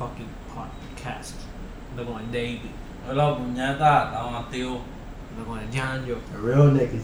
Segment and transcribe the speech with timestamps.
[0.00, 1.34] Motherfucking Podcast.
[1.90, 2.60] Ando con el David,
[3.08, 4.80] Hola, puñeta, estamos activos.
[5.30, 7.02] ando con el Janjo, The real niggas.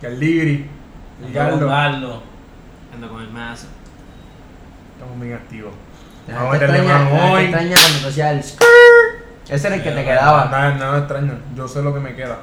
[0.00, 1.66] Que el Gardo.
[1.66, 2.18] Carlos.
[2.92, 3.68] ando con el Massa.
[4.92, 5.72] Estamos bien activos.
[6.28, 7.50] Vamos a meterle mano hoy.
[8.30, 8.38] el.
[9.48, 10.46] Ese era el que te quedaba.
[10.46, 11.38] Nada, nada extraño.
[11.54, 12.38] Yo sé lo que me queda.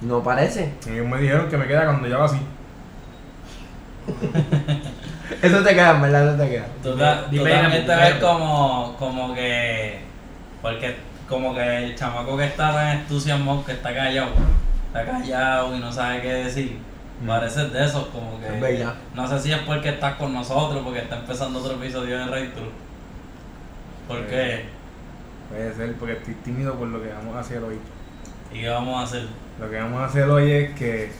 [0.00, 0.72] No parece.
[0.86, 2.40] Ellos me dijeron que me queda cuando hago así.
[5.42, 6.66] Eso te queda, en verdad, eso te queda.
[6.82, 10.00] Tú, tú dime también te ves como, como que.
[10.62, 10.96] Porque,
[11.28, 14.30] como que el chamaco que está tan entusiasmado, que está callado,
[14.86, 16.78] está callado y no sabe qué decir.
[17.22, 17.26] Mm.
[17.26, 18.46] Pareces de esos, como que.
[18.46, 18.94] Es verdad.
[19.14, 22.48] No sé si es porque estás con nosotros, porque está empezando otro episodio de Ray
[22.48, 22.70] True.
[24.08, 24.64] ¿Por qué?
[25.50, 27.78] Puede ser porque estoy tímido por lo que vamos a hacer hoy.
[28.52, 29.26] ¿Y qué vamos a hacer?
[29.60, 31.12] Lo que vamos a hacer hoy es que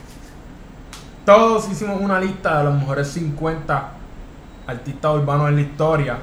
[1.27, 3.98] todos hicimos una lista de los mejores 50
[4.69, 6.17] artistas urbanos en la historia.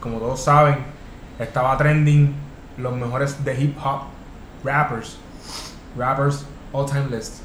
[0.00, 0.78] Como todos saben,
[1.38, 2.32] estaba trending
[2.78, 4.02] los mejores de hip hop
[4.62, 5.18] rappers.
[5.96, 7.42] Rappers all time list.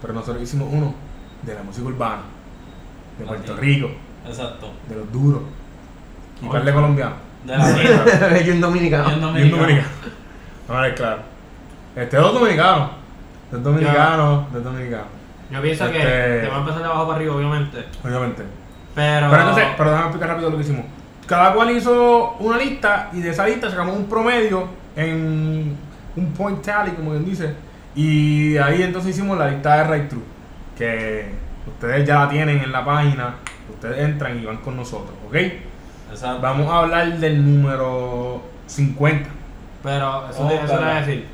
[0.00, 0.94] Pero nosotros hicimos uno
[1.42, 2.22] de la música urbana,
[3.18, 3.56] de Puerto.
[3.56, 3.88] Rico,
[4.26, 4.70] Exacto.
[4.88, 5.40] de los duros.
[6.42, 7.14] Y par de colombianos.
[7.44, 8.40] De la vida.
[8.44, 9.10] y un dominicano.
[9.10, 9.56] Y un Y un dominicano.
[9.62, 9.88] dominicano.
[10.68, 11.18] Vamos a ver, claro.
[11.96, 12.90] Este es dos dominicanos.
[13.50, 15.06] Dos dominicanos, dos dominicanos.
[15.50, 16.04] Yo pienso Este- que
[16.42, 17.84] te va a empezar de abajo para arriba, obviamente.
[18.04, 18.42] Obviamente.
[18.98, 19.30] Pero.
[19.30, 20.84] Pero entonces, pero déjame explicar rápido lo que hicimos.
[21.26, 25.76] Cada cual hizo una lista y de esa lista sacamos un promedio en
[26.16, 27.54] un point tally, como quien dice.
[27.94, 30.22] Y ahí entonces hicimos la lista de Right True.
[30.76, 31.30] Que
[31.66, 33.34] ustedes ya la tienen en la página.
[33.72, 35.34] Ustedes entran y van con nosotros, ¿ok?
[36.10, 36.40] Exacto.
[36.40, 39.28] Vamos a hablar del número 50.
[39.82, 40.82] Pero eso, Oh, te, eso te claro.
[40.82, 41.26] voy a decir.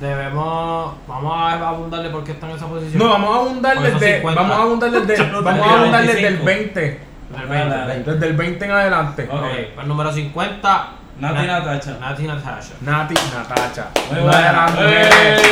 [0.00, 0.94] Debemos.
[1.06, 2.98] Vamos a abundarle porque está en esa posición.
[3.02, 4.40] No, vamos a abundar desde, 50.
[4.42, 6.44] vamos a abundar desde, vamos a abundar desde el 25.
[6.44, 6.80] 20.
[6.80, 6.98] Del
[7.30, 7.76] Dale, 20.
[7.76, 8.02] dale.
[8.04, 9.28] Desde el 20 en adelante.
[9.30, 9.40] Ok.
[9.40, 10.88] Ok, pues número 50.
[11.20, 11.96] Nati Na- Natacha.
[12.00, 12.72] Nati Natasha.
[12.80, 13.86] Nati Natacha.
[14.10, 14.28] Muy buena.
[14.28, 15.42] Una de las mujeres.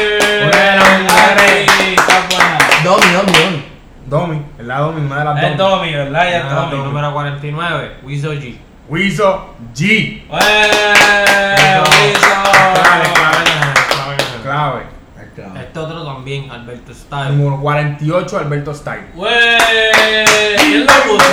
[2.85, 3.63] Domi, Domi, Domi.
[4.07, 5.93] Domi, es la Domi, una de las Es Domi.
[5.93, 6.31] Domi, ¿verdad?
[6.31, 6.85] Ya Ah, Domi.
[6.85, 7.97] Número 49.
[8.03, 8.57] Wizo G.
[8.89, 9.87] Wiso G.
[9.89, 10.23] ¡Eh!
[11.57, 12.43] Clave, Wiso!
[12.83, 13.07] clave
[13.47, 15.61] en el- clave en el- Clave.
[15.61, 17.37] Este otro también, Alberto Style.
[17.37, 19.05] Número 48, Alberto Style.
[19.15, 19.31] ¡Wey!
[20.59, 21.25] ¿Quién lo puso?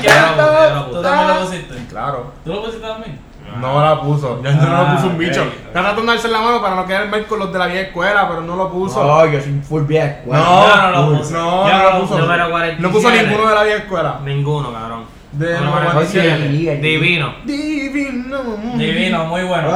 [0.00, 1.74] ¿Quién lo lo ¿Tú también lo pusiste?
[1.90, 2.32] Claro.
[2.44, 3.18] ¿Tú lo pusiste también?
[3.60, 4.40] No la puso.
[4.42, 5.42] Ya no Ah, lo puso un bicho.
[5.42, 7.82] Está tratando de darse la mano para no quedar mal con los de la vieja
[7.88, 9.02] escuela, pero no lo puso.
[9.04, 10.18] No, yo soy full vieja.
[10.26, 11.32] No, Yo no lo no, puse.
[11.32, 12.06] no, Yo no lo puso.
[12.14, 12.20] puse.
[12.22, 12.82] Número 47.
[12.82, 14.20] No puso ninguno de la vieja escuela.
[14.24, 15.04] Ninguno, cabrón.
[15.32, 15.92] De 47.
[15.92, 16.78] 47.
[16.80, 17.34] Divino.
[17.44, 18.38] Divino.
[18.76, 19.68] Divino, muy bueno.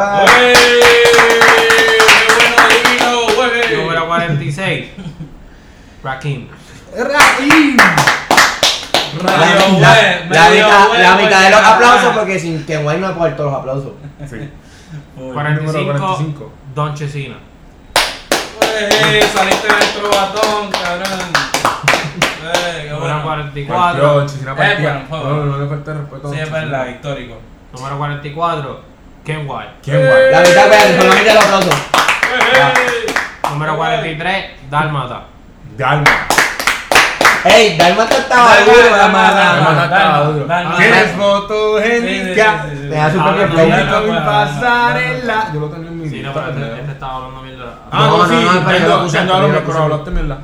[4.10, 4.86] 46.
[6.02, 6.48] Rakim.
[6.96, 7.76] Rakim.
[9.22, 12.78] La, Radio la- web, la medio mitad, la mitad de los aplausos porque sin que
[12.78, 13.92] Wayne no aportó los aplausos.
[14.28, 14.36] Sí.
[15.16, 15.32] Uy.
[15.32, 15.72] 45.
[15.72, 16.52] Número 45.
[16.74, 17.36] Don Chesina.
[18.60, 21.18] Wey, saliste del trovatón, cabrón.
[22.42, 23.22] Wey, qué Número bueno.
[23.22, 24.02] 44.
[24.02, 24.90] Partió, Chisina Eh, partió.
[25.08, 25.24] bueno.
[25.24, 26.32] No, no le falta respeto.
[26.32, 27.38] Sí, es verdad, histórico.
[27.72, 28.80] Número 44.
[29.24, 29.70] Ken White.
[29.82, 30.30] ¿Quién guay?
[30.32, 31.74] La mitad, espérate, con la mitad de los aplausos.
[33.50, 34.44] Número 43.
[34.70, 35.22] Dálmata.
[35.76, 36.04] Dalma.
[37.44, 38.96] Ey, Dalmata estaba Dalma, duro.
[38.96, 39.30] Dalma.
[39.32, 40.76] Dalma estaba duro.
[40.76, 41.16] ¿Tienes
[41.80, 42.88] Sí, sí, sí, sí, sí.
[42.88, 45.50] Me da su propio pasarela.
[45.52, 47.74] Yo lo tenía en mi Sí, no, pero este, este estaba hablando mierda.
[47.90, 50.38] Ah, No, no, no, sí, no, pero pero hablaste mierda.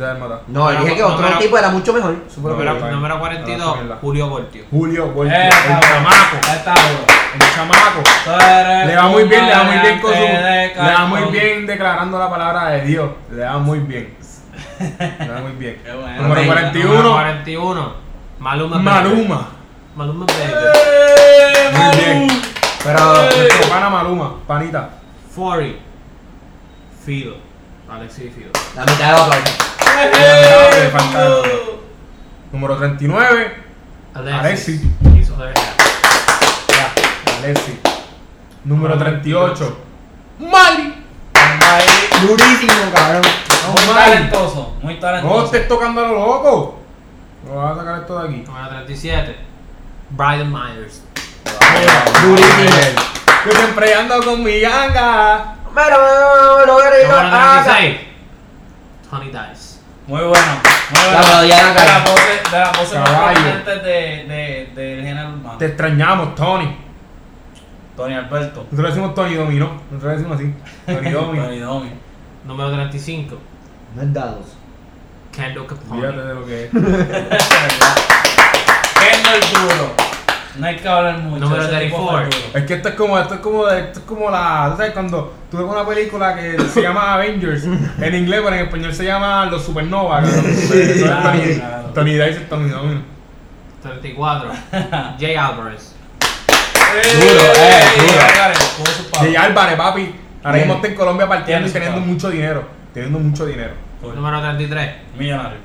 [0.00, 0.40] De Dalmata.
[0.48, 2.16] No, dije que otro Número- tipo era mucho mejor.
[2.28, 3.76] su propio Número, Número- número Ah, 42.
[3.76, 3.98] mierda.
[4.00, 4.64] Julio Voltio.
[4.70, 6.36] Julio, Voltio, Eh, el chamaco.
[6.46, 7.04] Ya está duro.
[7.34, 8.86] El chamaco.
[8.86, 10.20] Le va muy bien, le va muy bien con su.
[10.20, 13.10] Le va muy bien declarando la palabra de Dios.
[13.30, 14.16] Le va muy bien.
[14.80, 15.80] Le va muy bien.
[15.84, 16.22] Qué bueno.
[16.22, 16.46] Número Ok.
[16.46, 16.92] 41.
[16.94, 17.92] Número 41.
[18.38, 18.76] Maluma.
[18.76, 18.84] Baby.
[18.84, 19.48] Maluma.
[19.96, 20.52] Maluma Baby.
[20.76, 22.28] ¡Eh, Muy bien.
[22.82, 24.88] Pero, Nuestro pana Maluma, panita.
[25.34, 25.78] 40.
[27.04, 27.34] Fido.
[27.90, 28.50] Alexis Fido.
[28.76, 29.28] la mitad de los
[32.52, 33.64] Número 39.
[34.14, 34.40] Alexis.
[34.40, 34.80] Alexis.
[35.18, 35.62] Hizo de verdad.
[37.38, 37.78] Alexi.
[38.64, 39.78] Número Número 38.
[40.40, 40.94] Mali.
[42.22, 43.22] Durísimo, cabrón.
[43.22, 44.10] Muy Mali.
[44.10, 45.44] talentoso, muy No talentoso.
[45.46, 46.80] estés tocando a lo loco.
[47.46, 48.36] No vas a sacar esto de aquí.
[48.46, 49.36] Número 37.
[50.10, 51.02] Brian Myers.
[52.22, 53.02] Durísimo.
[53.46, 55.56] Yo siempre ando con mi ganga.
[55.74, 58.00] Pero, lo que digo, Número ah, 36.
[59.08, 59.59] Tony Dice.
[60.10, 60.44] Muy bueno,
[60.90, 61.20] muy bueno.
[61.30, 61.98] La de la de cara.
[61.98, 63.90] la pose, de la pose más prominentes de,
[64.26, 65.56] de, del género urbano.
[65.56, 66.76] Te extrañamos, Tony.
[67.96, 68.66] Tony Alberto.
[68.72, 69.80] Nosotros decimos Tony Domi, ¿no?
[69.88, 70.52] Nosotros decimos así.
[70.84, 71.38] Tony Domi.
[71.38, 71.90] Tony Domi.
[72.44, 73.38] Número 35.
[73.94, 74.56] No es dados.
[75.30, 76.08] Kendall Capone.
[76.08, 76.70] Olvídate de lo que es.
[79.00, 79.94] Kendall duro.
[80.58, 81.40] No hay que hablar mucho.
[81.44, 82.48] Número ese tipo fue 34.
[82.48, 82.58] duro.
[82.58, 84.92] Es que esto es como, esto es como, de- esto es como la, ¿tú ¿sabes?
[84.92, 89.04] Cuando tú ves una película que se llama Avengers, en inglés, pero en español se
[89.04, 91.88] llama Los Supernova, Claro, Tony, claro.
[91.94, 93.00] Tony Dice, Tony Domino.
[93.82, 94.50] 34.
[95.18, 95.94] Jay Alvarez.
[96.90, 98.20] Duro, eh, duro.
[98.20, 99.36] Álvarez, tuvo sus Y papas.
[99.46, 102.64] Álvarez, papi, ahora mismo está en Colombia partiendo y teniendo mucho dinero.
[102.92, 103.72] Teniendo mucho dinero.
[104.02, 104.90] Número 33.
[105.16, 105.58] Millonario.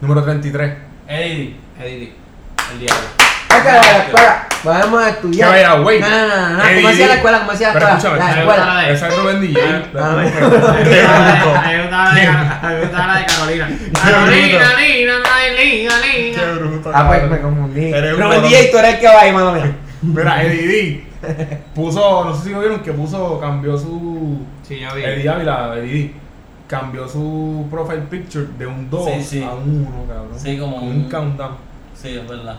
[0.00, 0.74] Número 33.
[1.08, 1.56] Eddie.
[1.80, 2.12] Eddie.
[2.72, 3.04] El diablo.
[3.60, 4.48] Ok, a la escuela.
[4.64, 5.48] Vamos a estudiar.
[5.50, 6.00] Que vaya, güey.
[6.00, 7.38] No, no, no, ¿Cómo hacía la escuela?
[7.40, 7.98] ¿Cómo hacía la Pero escuela?
[8.14, 8.88] escúchame, La escuela.
[8.90, 9.62] Esa es Rubén DJ.
[9.62, 10.66] Me Qué gusta bruto.
[10.68, 10.72] la
[13.14, 13.68] de- Carolina.
[13.92, 15.16] Carolina, Lina,
[15.58, 16.52] Lina, Qué Lina.
[16.58, 16.90] bruto.
[16.94, 17.90] Ah, pues me confundí.
[17.90, 18.42] Cabrón.
[18.42, 19.76] DJ, tú eres el que va ahí, mano mía.
[20.02, 21.04] Mira, Eddie D
[21.74, 24.40] puso, no sé si lo vieron, que puso, cambió su.
[24.66, 25.02] Sí, ya vi.
[25.04, 26.14] Eddie Ávila, Eddie D,
[26.66, 29.42] cambió su profile picture de un 2 Sí, sí.
[29.44, 30.38] a un 1, cabrón.
[30.38, 31.56] Sí, como Con un- un countdown.
[31.94, 32.56] Sí, es verdad.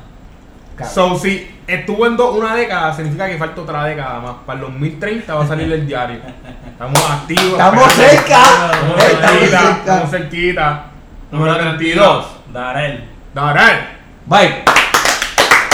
[0.91, 4.35] So, si estuvo en dos, una década, significa que falta otra década más.
[4.45, 6.19] Para el 2030 va a salir el diario.
[6.67, 7.51] Estamos activos.
[7.51, 8.41] Estamos cerca.
[8.43, 10.85] Estamos Estamos cerquita, estamos cerquita.
[11.31, 12.25] Número Número 32.
[12.25, 12.53] 32.
[12.53, 13.03] Darel.
[13.33, 13.77] Darel.
[14.25, 14.63] Bye.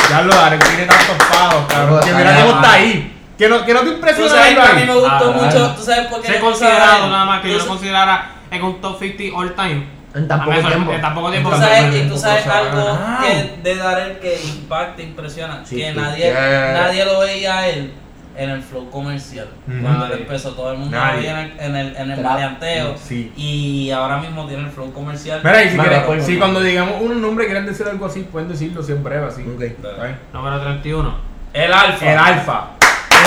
[0.10, 2.00] Ya lo Darel tiene tantos pagos, cabrón.
[2.04, 3.16] Que mira cómo está ahí.
[3.38, 4.88] Que no, que no te Tú impresiona sabes que verlo a mí ahí.
[4.88, 5.76] me gustó Ah, mucho.
[5.76, 6.28] ¿Tú sabes por qué?
[6.28, 9.99] Se considerado nada más que Tú yo lo considerara en un top 50 all time.
[10.16, 10.92] En tan poco tiempo.
[10.94, 11.50] En tan poco tiempo.
[11.52, 13.20] Tú sabes, y tú sabes algo Ah.
[13.24, 15.62] que de Darel que impacta, impresiona.
[15.66, 17.94] Sí, que nadie, nadie lo veía a él
[18.36, 19.48] en el flow comercial.
[19.82, 22.96] Cuando él empezó, todo el mundo lo veía en el, en el, en el maleanteo.
[22.98, 23.32] Sí.
[23.36, 25.42] Y ahora mismo tiene el flow comercial.
[25.44, 26.04] Mira, y si, Vale,
[26.40, 29.44] cuando digamos un nombre quieren decir algo así, pueden decirlo si es breve así.
[29.44, 31.16] Número 31.
[31.54, 32.12] El alfa.
[32.12, 32.64] El alfa.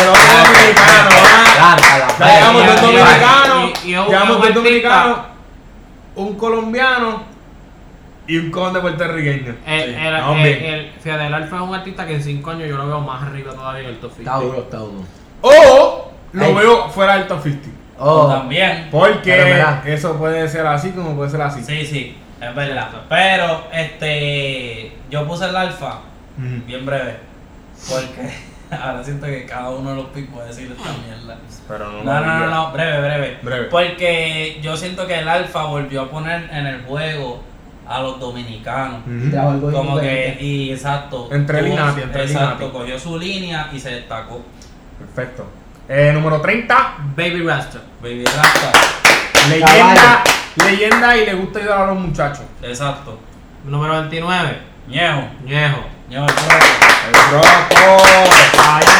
[0.00, 0.22] El otro
[2.18, 5.18] llevamos Y- dos dominicanos, llevamos dos dominicanos,
[6.16, 7.22] un colombiano
[8.26, 9.56] y un conde puertorriqueño.
[9.66, 9.96] El, Sí.
[10.00, 10.14] el,
[10.46, 13.00] el- el- fíjate, el Alfa es un artista que en 5 años yo lo veo
[13.00, 14.30] más arriba todavía en el top 50.
[14.32, 15.02] Está duro, está duro.
[15.40, 16.54] O lo Ay.
[16.54, 17.68] veo fuera del top 50.
[17.98, 18.88] Oh, También.
[18.90, 21.62] Porque eso puede ser así como puede ser así.
[21.62, 22.88] Sí, sí, es verdad.
[23.08, 25.98] Pero, este, yo puse el alfa,
[26.36, 27.16] bien breve,
[27.88, 28.32] porque
[28.82, 31.38] ahora siento que cada uno de los picks puede decir esta mierda.
[31.68, 33.38] Pero no, No, no, no, no, breve, breve.
[33.42, 33.64] Breve.
[33.66, 37.42] Porque yo siento que el alfa volvió a poner en el juego
[37.86, 39.00] a los dominicanos.
[39.30, 41.28] Trajo algo Como que, y exacto.
[41.32, 42.78] Entre Linati, entre Exacto, Linati.
[42.78, 44.42] cogió su línea y se destacó.
[44.98, 45.46] Perfecto.
[45.88, 47.80] Eh, número 30, Baby Rasta.
[48.00, 48.72] Baby Rasta.
[49.48, 50.22] leyenda,
[50.64, 52.44] leyenda y le gusta ayudar a los muchachos.
[52.62, 53.18] Exacto.
[53.64, 54.58] Número 29.
[54.88, 55.22] Ñejo.
[55.44, 55.84] Ñejo.
[56.12, 56.32] Ñejo el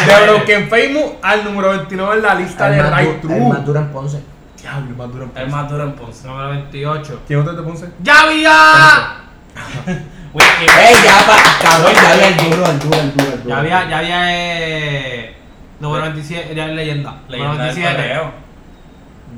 [0.07, 3.49] De Broken Famous al número 29 en la lista El de Right du- el True.
[3.51, 4.23] más duro en Ponce.
[4.61, 6.27] Diablo, el más duro en El más duro en Ponce.
[6.27, 7.21] Número 28.
[7.27, 7.89] ¿Quién otro te Ponce?
[8.03, 9.17] ¡Ya había!
[10.33, 10.49] Wiki.
[10.63, 11.37] ¡Ey, ya va!
[11.63, 13.49] Cabrón, ya había el duro, el duro, el duro, el duro.
[13.49, 14.19] Ya había, ya había.
[14.31, 15.37] Eh,
[15.81, 16.55] número 27.
[16.55, 17.17] Ya es leyenda.
[17.29, 18.03] Leyenda número del 27.
[18.03, 18.33] perreo.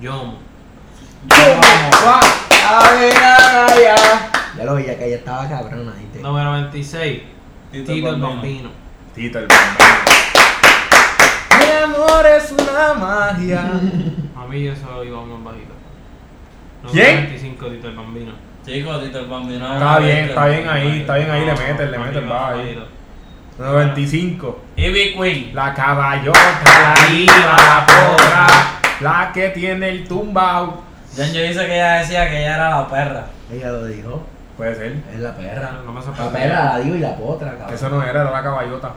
[0.01, 0.39] Yomo.
[1.27, 2.25] Vamos.
[2.71, 3.97] A ver, a ver, ya.
[4.57, 6.09] Ya lo veía que ella estaba cabrón ahí.
[6.13, 7.23] te- Número 26.
[7.75, 8.71] Tito Tito el Bambino.
[9.17, 9.89] Tito el Bambino.
[11.59, 13.63] Mi amor es una magia.
[14.37, 15.75] A mí eso iba más bajito.
[16.93, 17.17] ¿Quién?
[17.27, 17.67] 25.
[17.67, 18.33] Tito el Bambino.
[18.65, 19.73] Chico, Tito el Bambino.
[19.75, 22.59] Está bien, está bien ahí, está bien ahí, le meten, le meten, para va ahí.
[22.59, 22.87] bajito.
[23.59, 24.65] Número 25.
[24.77, 25.51] Y Big Queen.
[25.53, 28.47] La caballota, la diva, la porra,
[29.01, 30.85] la que tiene el tumbao.
[31.17, 33.27] John yo dice que ella decía que ella era la perra.
[33.53, 34.34] Ella lo dijo.
[34.57, 34.97] Puede ser.
[35.13, 35.73] Es la perra.
[35.85, 37.75] No me La perra, la digo y la potra, cabrón.
[37.75, 38.93] Eso no era, era la caballota.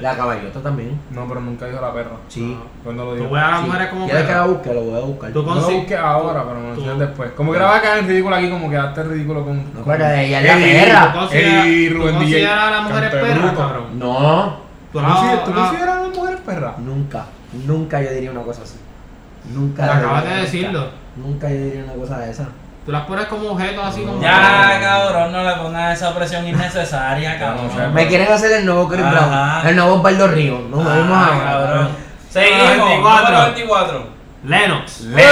[0.00, 0.98] La caballota también.
[1.12, 2.10] No, pero nunca dijo la perra.
[2.28, 2.56] Sí.
[2.82, 3.30] ¿Cuándo lo Tú dijo?
[3.30, 3.66] ves a las Sí.
[3.66, 4.74] mujeres como ¿Quieres que la busque?
[4.74, 5.30] Lo voy a buscar.
[5.32, 7.30] Tú No lo busques ahora, pero me lo tú- enseñas después.
[7.36, 9.56] Como que la va a caer en ridículo aquí, como quedaste ridículo con.
[9.74, 11.12] No, con- ella es la perra.
[11.12, 13.98] ¿Tú consideras, tú a las mujeres perras, cabrón?
[13.98, 14.56] No,
[14.92, 16.78] Tú ¿Tú consideras- ¿Tú a las mujeres perras?
[16.78, 17.24] nunca.
[17.66, 18.78] Nunca yo diría una cosa así.
[19.54, 19.84] Nunca.
[19.98, 20.86] Acabas de decirlo.
[21.16, 22.48] Nunca yo diría una cosa de esa.
[22.86, 24.22] Tú las pones como objetos así como.
[24.22, 27.92] Ya, cabrón, no le pongas esa presión innecesaria, cabrón.
[27.92, 29.00] Me quieren hacer el nuevo Chris.
[29.10, 29.66] Brown.
[29.66, 30.60] El nuevo Osvaldo Río.
[30.70, 31.44] No me vimos Ah, ahora.
[31.66, 31.88] cabrón.
[32.30, 33.24] Seguimos, 24.
[33.30, 34.06] número 24.
[34.44, 35.00] Lennox.
[35.00, 35.26] Le, ¡Eh,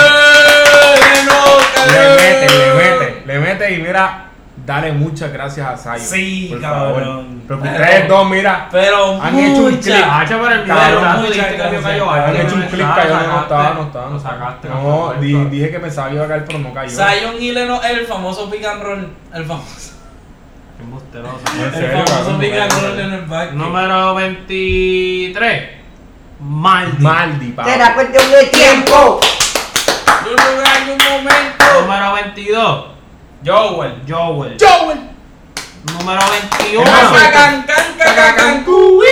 [1.26, 4.23] no, le mete, le mete, le mete y mira,
[4.66, 6.04] dale muchas gracias a Sayo.
[6.04, 6.94] Sí, por cabrón.
[6.94, 7.24] favor.
[7.46, 9.80] Porque Pero- ustedes dos, mira, Pero Han hecho un mucha.
[9.82, 10.04] clip.
[10.10, 14.10] Hacha por el han hecho un no clip cayó, no estaba, no estaba.
[14.10, 14.68] Lo sacaste.
[14.68, 16.90] No, di- dije que pensaba que iba a caer, pero no cayó.
[16.90, 19.08] Zion y Leno, el famoso pick and roll.
[19.34, 19.92] El famoso,
[21.64, 23.52] el serio, famoso pick and no roll en el back.
[23.52, 25.62] Número 23.
[26.40, 27.02] Maldi.
[27.02, 27.64] Maldi, pa.
[27.64, 29.20] Será cuestión de tiempo.
[30.24, 31.80] Un lugar y un momento.
[31.82, 32.86] Número 22.
[33.44, 34.02] Joel.
[34.08, 34.56] Joel.
[34.58, 35.00] Joel.
[35.98, 36.20] Número
[36.58, 36.84] 21.
[36.84, 39.06] Cacan, can, cacan, can, cuí,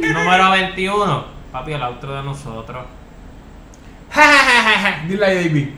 [0.00, 0.12] can.
[0.14, 1.24] Número 21.
[1.52, 2.84] Papi, el outro de nosotros.
[4.10, 5.04] Ja, ja, ja, ja, ja.
[5.06, 5.68] Dile a David.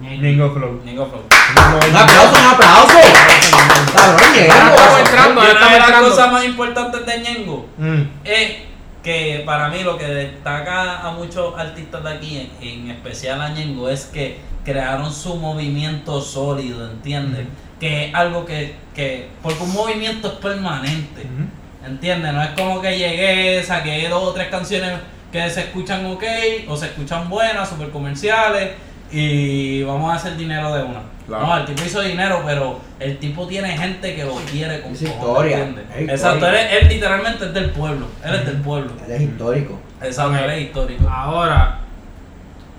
[0.00, 0.80] Ningo Flow.
[0.84, 1.22] Ñengo Flow.
[1.88, 2.98] Un aplauso, un aplauso.
[3.94, 4.74] Cabrón, llegamos.
[4.74, 8.02] estamos entrando, Una de las cosas más importantes de Ñengo Mm.
[8.24, 8.50] es
[9.04, 13.50] que para mí lo que destaca a muchos artistas de aquí, en, en especial a
[13.50, 17.46] Ñengo, es que crearon su movimiento sólido, ¿entiendes?
[17.78, 21.86] Que es algo que, que, porque un movimiento es permanente, Ujú.
[21.86, 22.32] ¿entiendes?
[22.32, 24.98] No es como que llegué, saqué dos o tres canciones
[25.30, 26.24] que se escuchan ok,
[26.68, 28.70] o se escuchan buenas, super comerciales,
[29.14, 31.02] y vamos a hacer dinero de una.
[31.26, 31.46] Claro.
[31.46, 35.02] No, el tipo hizo dinero, pero el tipo tiene gente que lo quiere con Es
[35.02, 38.92] historia, Exacto, él, él literalmente es del pueblo, él es del pueblo.
[39.06, 39.78] Él es histórico.
[40.02, 41.08] Exacto, él es histórico.
[41.08, 41.78] Ahora,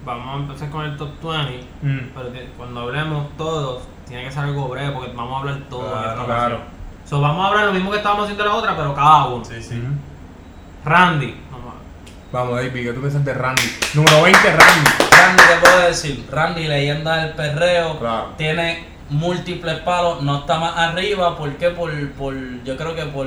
[0.06, 1.66] vamos a empezar con el top 20.
[1.82, 2.12] Mm.
[2.14, 5.86] Pero que cuando hablemos todos, tiene que ser algo breve porque vamos a hablar todo.
[5.86, 6.60] en Claro, esta claro.
[7.06, 9.46] So, vamos a hablar lo mismo que estábamos haciendo la otra, pero cada uno.
[9.46, 9.82] Sí.
[10.84, 11.36] Randy.
[12.36, 13.64] Vamos, David, ¿qué tú piensas de Randy?
[13.94, 14.90] Número 20, Randy.
[15.10, 16.26] Randy, ¿qué puedo decir?
[16.30, 18.34] Randy, leyenda del perreo, Claro.
[18.38, 21.70] tiene múltiples palos, no está más arriba, ¿por qué?
[21.70, 23.26] Por, por, yo creo que por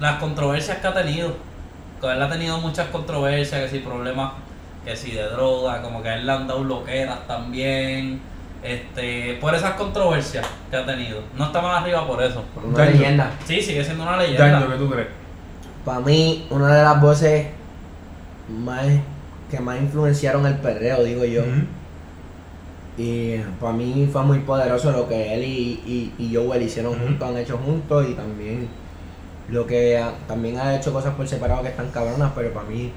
[0.00, 1.36] las controversias que ha tenido.
[2.00, 4.32] Que él ha tenido muchas controversias, que si problemas,
[4.84, 8.20] que si de droga, como que a él le han dado loqueras también.
[8.64, 11.22] Este, por esas controversias que ha tenido.
[11.36, 12.42] No está más arriba por eso.
[12.52, 12.90] Por una Daño.
[12.98, 13.30] leyenda.
[13.46, 14.50] Sí, sigue siendo una leyenda.
[14.50, 15.08] Daño, ¿qué tú crees?
[15.84, 17.46] Para mí, una de las voces
[18.50, 18.86] más
[19.50, 21.42] que más influenciaron el perreo, digo yo.
[22.98, 27.28] Y para mí fue muy poderoso lo que él y, y, y Joel hicieron juntos,
[27.28, 28.68] han hecho juntos y también
[29.48, 32.92] lo que ha- también ha hecho cosas por separado que están cabronas, pero para mí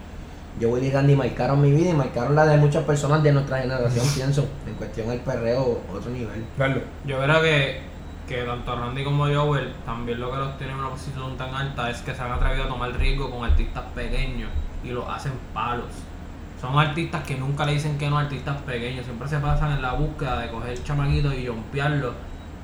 [0.61, 4.05] Joel y Randy marcaron mi vida y marcaron la de muchas personas de nuestra generación,
[4.13, 6.43] pienso, en cuestión del perreo, otro nivel.
[6.57, 6.83] Carlos.
[7.05, 7.79] Yo creo que,
[8.27, 11.89] que tanto Randy como Joel, también lo que los tiene en una posición tan alta
[11.89, 14.49] es que se han atrevido a tomar riesgo con artistas pequeños
[14.83, 15.89] y lo hacen palos.
[16.59, 19.93] Son artistas que nunca le dicen que no artistas pequeños, siempre se pasan en la
[19.93, 22.13] búsqueda de coger chamaquitos y jompearlos,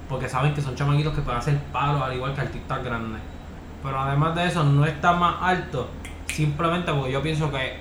[0.08, 3.22] porque saben que son chamaquitos que pueden hacer palos al igual que artistas grandes.
[3.84, 5.90] Pero además de eso, no está más alto,
[6.28, 7.78] simplemente porque yo pienso que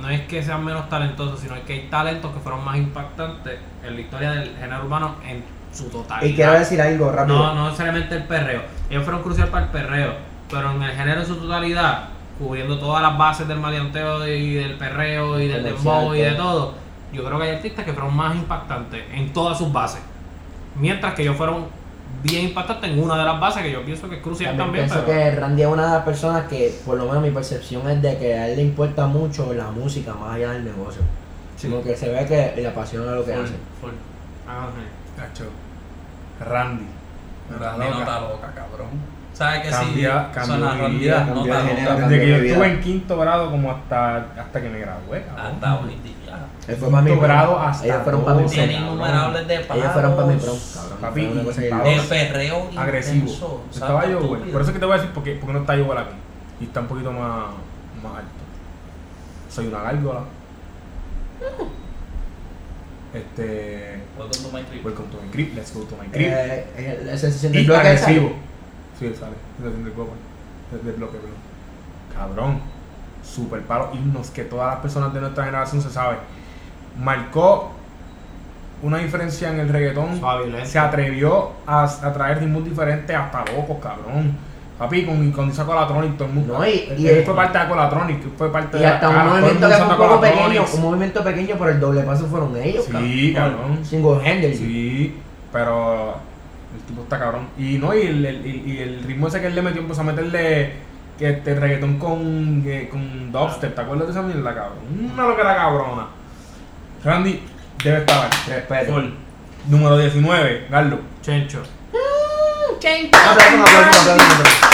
[0.00, 3.94] no es que sean menos talentosos, sino que hay talentos que fueron más impactantes en
[3.94, 6.30] la historia del género urbano en su totalidad.
[6.30, 7.38] Y quiero decir algo rápido.
[7.38, 8.62] No, no necesariamente el perreo.
[8.88, 10.14] Ellos fueron crucial para el perreo.
[10.50, 12.08] Pero en el género en su totalidad,
[12.40, 16.74] cubriendo todas las bases del maleanteo y del perreo y del dembow y de todo.
[17.12, 20.00] yo creo que hay artistas que fueron más impactantes en todas sus bases.
[20.74, 21.66] Mientras que ellos fueron
[22.22, 24.86] bien impactantes en una de las bases que yo pienso que es crucial También también.
[24.88, 27.88] pienso pero- que Randy es una de las personas que, por lo menos mi percepción
[27.90, 31.02] es de que a él le importa mucho la música más allá del negocio.
[31.60, 33.54] Como que se ve que le apasiona lo que Full, hace.
[33.82, 33.90] full.
[34.48, 34.82] Ah, sí.
[35.20, 35.44] Cacho.
[36.40, 36.86] Randy.
[37.58, 38.88] Randy no está loca, cabrón.
[39.40, 40.50] ¿Sabes que Cambia- sí?
[40.52, 42.08] mi Randy, vida, no de género, loca.
[42.08, 42.46] Desde que yo vida.
[42.52, 45.46] estuve en quinto grado como hasta, hasta que me gradué, cabrón.
[45.46, 46.36] Hasta hoy día.
[46.68, 48.70] Él fue para mi grado hasta Ellos fueron para mi cabrón.
[48.70, 49.82] innumerables de palos.
[49.82, 50.58] Ellos fueron para mi cabrón.
[51.00, 51.24] Papi.
[51.24, 53.16] De perreo agresivo.
[53.16, 54.42] intenso, Estaba yo, güey.
[54.42, 56.14] Por eso es que te voy a decir porque, porque no está yo aquí.
[56.60, 57.46] Y está un poquito más,
[58.02, 58.30] más alto.
[59.48, 60.20] Soy una gárgola.
[63.14, 64.00] Este.
[64.18, 64.84] Welcome to my trip.
[64.84, 65.54] Welcome to my crib.
[65.56, 66.26] Let's go to my crib.
[66.28, 68.10] Eh, eh, la sensación del y bloque esa.
[69.00, 69.32] Sí, sale.
[69.56, 70.10] Sensación del bloque.
[70.70, 71.38] Del, del bloque, perdón.
[72.16, 72.60] Cabrón.
[73.24, 73.90] Super paro.
[73.92, 76.16] Himnos que todas las personas de nuestra generación se sabe.
[77.02, 77.70] Marcó
[78.82, 80.18] una diferencia en el reggaetón.
[80.18, 80.64] Suave.
[80.66, 84.36] Se atrevió a, a traer ritmos diferentes hasta locos, cabrón.
[84.78, 86.56] Papi, con, con hizo Colatronic, todo el mundo.
[86.58, 89.28] No, y- y- Él fue parte de Colatronic, fue parte Y de hasta un Cara,
[89.30, 92.86] movimiento que fue un poco pequeño, un movimiento pequeño, pero el doble paso fueron ellos,
[92.86, 93.84] Sí, cabrón.
[93.84, 94.54] Single handed.
[94.56, 95.14] Sí,
[95.52, 96.14] pero
[96.74, 97.48] el tipo está cabrón.
[97.58, 100.04] Y no, y el, el- y- el ritmo ese que él le metió, empezó a
[100.04, 100.72] meterle
[101.18, 104.78] que este reggaetón con, que- con dubstep, ¿te acuerdas de esa mierda, cabrón?
[105.12, 106.06] Una lo que era cabrona.
[107.04, 107.42] Randy
[107.82, 108.30] debe estar.
[108.48, 108.92] Respeto.
[108.94, 109.04] Full.
[109.68, 110.98] Número 19, Garlo.
[111.22, 111.62] Chencho.
[113.12, 114.66] Un aplauso, un aplauso.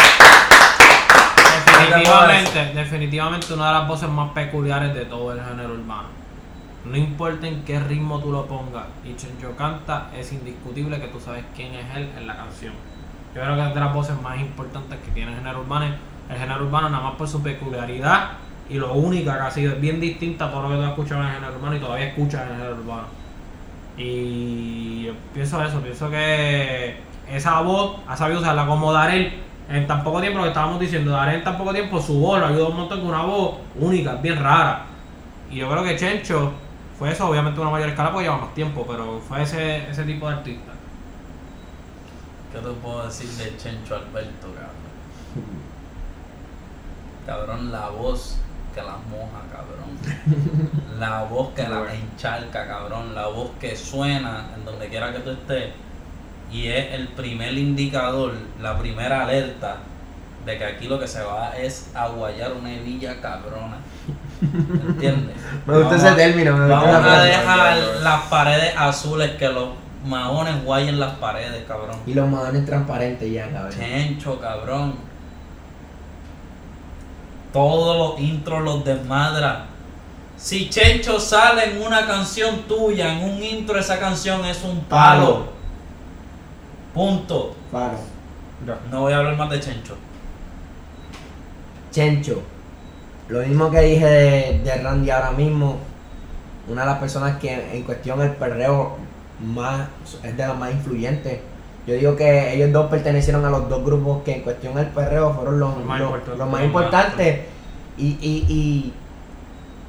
[1.78, 6.08] Definitivamente, definitivamente una de las voces más peculiares de todo el género urbano.
[6.90, 11.18] No importa en qué ritmo tú lo pongas, y Chencho canta, es indiscutible que tú
[11.18, 12.74] sabes quién es él en la canción.
[13.34, 15.86] Yo creo que es de las voces más importantes que tiene el género urbano.
[16.30, 18.30] El género urbano nada más por su peculiaridad
[18.70, 20.88] y lo única que ha sido, es bien distinta a todo lo que tú has
[20.90, 23.06] escuchado en el género urbano y todavía escuchas en el género urbano.
[23.98, 26.96] Y yo pienso eso, pienso que
[27.30, 29.32] esa voz ha sabido usarla como Darel
[29.68, 32.38] en tan poco tiempo, lo que estábamos diciendo, Darel en tan poco tiempo su voz
[32.38, 34.86] lo ayudó un montón con una voz única, bien rara.
[35.50, 36.52] Y yo creo que Chencho
[36.98, 40.28] Fue eso, obviamente una mayor escala porque lleva más tiempo, pero fue ese, ese tipo
[40.28, 40.72] de artista.
[42.52, 44.86] ¿Qué te puedo decir de Chencho Alberto, cabrón?
[47.26, 48.38] Cabrón, la voz
[48.74, 49.98] que las moja, cabrón.
[50.98, 53.14] La voz que las encharca, cabrón.
[53.14, 55.72] La voz que suena en donde quiera que tú estés.
[56.52, 59.78] Y es el primer indicador, la primera alerta
[60.44, 63.78] de que aquí lo que se va es a guayar una hebilla cabrona.
[64.40, 65.36] ¿Entiendes?
[65.66, 69.68] Me gusta ese término, me gusta Vamos a dejar las paredes azules, que los
[70.04, 71.96] maones guayen las paredes, cabrón.
[72.06, 73.72] Y los madones transparentes ya, cabrón.
[73.78, 74.94] Chencho, cabrón.
[77.52, 79.66] Todos los intros los desmadra.
[80.36, 85.48] Si Chencho sale en una canción tuya, en un intro, esa canción es un palo.
[86.92, 87.56] Punto.
[87.72, 88.78] Ya.
[88.90, 89.96] No voy a hablar más de Chencho.
[91.90, 92.42] Chencho.
[93.28, 95.78] Lo mismo que dije de, de Randy ahora mismo.
[96.68, 98.96] Una de las personas que en cuestión del perreo
[99.44, 99.88] más
[100.22, 101.38] es de las más influyentes.
[101.86, 105.32] Yo digo que ellos dos pertenecieron a los dos grupos que en cuestión del perreo
[105.34, 106.38] fueron los, Los más los- importantes.
[106.38, 107.40] los más importantes
[107.96, 108.92] y, y, y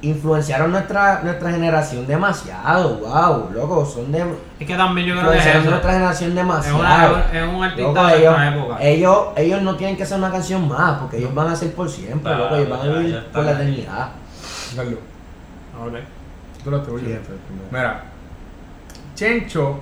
[0.00, 2.98] influenciaron nuestra, nuestra generación demasiado.
[2.98, 4.24] Wow, loco, son de
[4.60, 5.70] Es que también yo creo que es eso.
[5.70, 6.78] nuestra generación Es, demasiado.
[6.78, 8.76] una- es un artista Loco, de ellos, época.
[8.82, 11.88] ellos, ellos no tienen que hacer una canción más, porque ellos van a ser por
[11.90, 14.08] siempre, Claro, loco, ellos van a vivir ya por la eternidad.
[14.76, 14.94] Carlos,
[15.84, 15.94] Ok.
[16.62, 17.18] tú lo atribuyes.
[17.72, 18.02] Mira,
[19.16, 19.80] Chencho,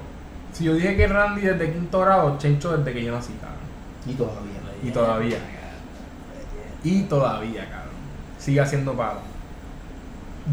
[0.52, 3.58] si yo dije que Randy desde quinto grado, Chencho desde que yo nací, cabrón.
[4.06, 4.52] Y todavía.
[4.82, 5.38] Y todavía.
[6.84, 7.86] Y todavía, cabrón.
[8.38, 9.18] Sigue haciendo palo.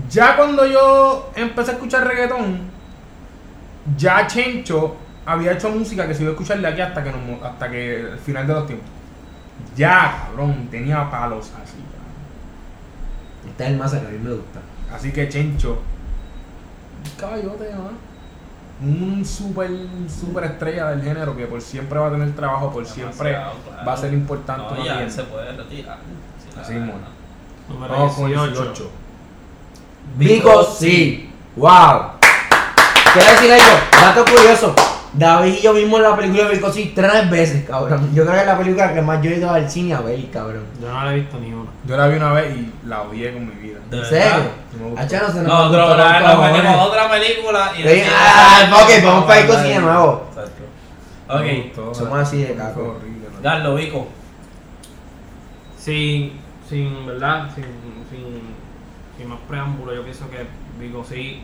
[0.10, 2.62] Ya cuando yo empecé a escuchar reggaetón,
[3.98, 4.96] ya Chencho
[5.26, 8.00] había hecho música que se iba a escuchar de aquí hasta que, nos hasta que
[8.00, 8.90] el final de los tiempos.
[9.76, 13.50] Ya, cabrón, tenía palos así, cabrón.
[13.50, 14.60] Este es el más que a mí me gusta.
[14.92, 15.80] Así que Chencho,
[17.04, 18.14] un caballote, ¿no?
[18.82, 19.70] Un super,
[20.10, 23.54] super estrella del género que por siempre va a tener trabajo, por siempre claro.
[23.88, 24.76] va a ser importante.
[24.76, 26.00] No, ya se puede retirar.
[26.40, 26.94] Si la Así mismo.
[27.70, 28.52] Número Vamos con 18.
[28.52, 29.03] 18.
[30.16, 31.30] Vico sí.
[31.56, 32.12] Wow.
[33.14, 34.76] Quiero decir algo, dato curioso.
[35.16, 38.10] David y yo vimos la película de Vico sí tres veces, cabrón.
[38.16, 40.20] Yo creo que es la película que más yo he ido al cine a ver,
[40.32, 40.66] cabrón.
[40.82, 41.70] Yo no la he visto ni una.
[41.86, 43.78] Yo la vi una vez y la odié con mi vida.
[43.92, 44.10] ¿De ¿En verdad?
[44.10, 44.50] serio?
[44.80, 49.42] No no se nos metimos a otra película y Sí, decíamos- ah, ok, vamos para
[49.42, 50.28] Vico sí de nuevo.
[50.30, 50.64] Exacto.
[51.28, 52.82] No Ok, somos así de caco.
[52.82, 53.42] ¿no?
[53.44, 54.08] Garlo, Vico.
[55.78, 57.50] Sin, sin, ¿verdad?
[57.54, 57.66] Sin,
[58.10, 58.56] sin,
[59.18, 60.46] sin más preámbulo, yo pienso que
[60.80, 61.42] Vigo sí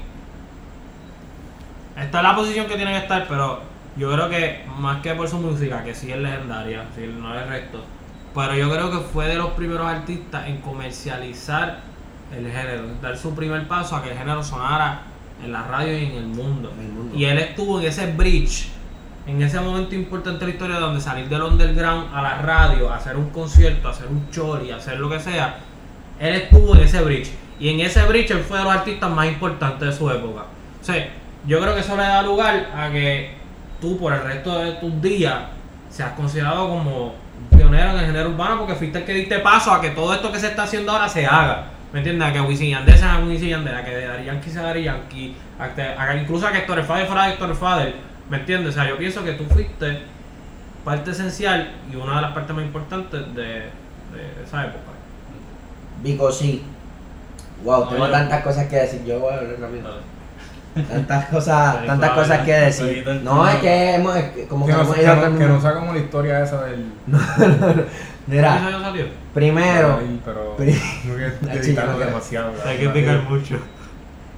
[1.98, 3.62] está en la posición que tiene que estar, pero
[3.98, 7.44] yo creo que más que por su música, que sí es legendaria, sí, no es
[7.44, 7.84] el resto,
[8.34, 11.80] pero yo creo que fue de los primeros artistas en comercializar
[12.36, 15.02] el género, dar su primer paso a que el género sonara
[15.44, 16.72] en la radio y en el mundo.
[16.80, 17.16] El mundo.
[17.16, 18.70] Y él estuvo en ese bridge,
[19.26, 23.16] en ese momento importante de la historia donde salir del underground a la radio, hacer
[23.16, 25.60] un concierto, hacer un chori, hacer lo que sea.
[26.20, 27.32] Él estuvo en ese bridge.
[27.60, 30.46] Y en ese bridge él fue de los artistas más importantes de su época.
[30.82, 31.10] O sea,
[31.46, 33.32] yo creo que eso le da lugar a que
[33.82, 35.40] tú por el resto de tus días
[35.90, 37.16] seas considerado como
[37.50, 40.32] pionero en el género urbano porque fuiste el que diste paso a que todo esto
[40.32, 41.66] que se está haciendo ahora se haga.
[41.92, 42.30] ¿Me entiendes?
[42.30, 45.70] A que Wisin Yandel sea Wisin Yandel, a que Daddy Yankee sea Daddy Yankee, a
[45.74, 47.96] que, incluso a que Héctor el Father fuera Héctor el Father.
[48.30, 48.76] ¿Me entiendes?
[48.76, 50.04] O sea, yo pienso que tú fuiste
[50.86, 54.92] parte esencial y una de las partes más importantes de, de esa época.
[56.04, 56.64] Vico sí.
[57.64, 59.04] Wow, No, tengo yo- tantas cosas que decir.
[59.06, 60.10] Yo voy a hablar rápido.
[60.88, 63.06] Tantas cosas, tantas cosas que decir.
[63.24, 65.28] No, es que hemos, es que como Que que no, hemos que ido no- que
[65.28, 65.56] terminando.
[65.56, 66.86] no saca como la historia esa del.
[69.34, 70.56] Primero, pero.
[70.58, 71.14] pri- No
[71.52, 72.52] hay que editarlo demasiado.
[72.66, 73.56] Hay que picar mucho.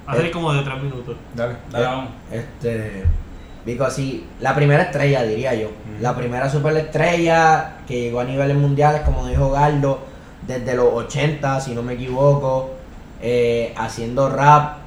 [0.08, 1.16] Va a salir como de tres minutos.
[1.34, 1.54] Dale.
[1.70, 2.10] Dale, vamos.
[2.30, 3.04] este,
[3.64, 5.68] Vico sí, la primera estrella diría yo.
[5.68, 6.02] Mm.
[6.02, 10.00] La primera superestrella que llegó a niveles mundiales, como dijo Gardo,
[10.46, 12.74] desde los 80, si no me equivoco,
[13.22, 14.78] eh, haciendo rap.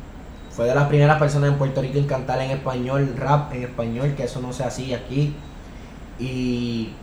[0.52, 4.14] Fue de las primeras personas en Puerto Rico en cantar en español, rap en español,
[4.16, 5.34] que eso no se hacía aquí.
[6.20, 6.94] Y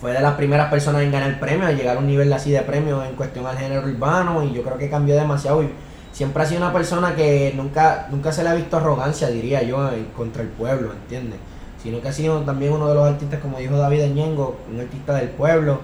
[0.00, 2.62] fue de las primeras personas en ganar premios, en llegar a un nivel así de
[2.62, 4.44] premios en cuestión al género urbano.
[4.44, 5.62] Y yo creo que cambió demasiado.
[5.62, 5.70] Y
[6.12, 9.90] siempre ha sido una persona que nunca, nunca se le ha visto arrogancia, diría yo,
[10.16, 11.38] contra el pueblo, ¿entiendes?
[11.82, 15.14] Sino que ha sido también uno de los artistas, como dijo David Ñengo, un artista
[15.14, 15.80] del pueblo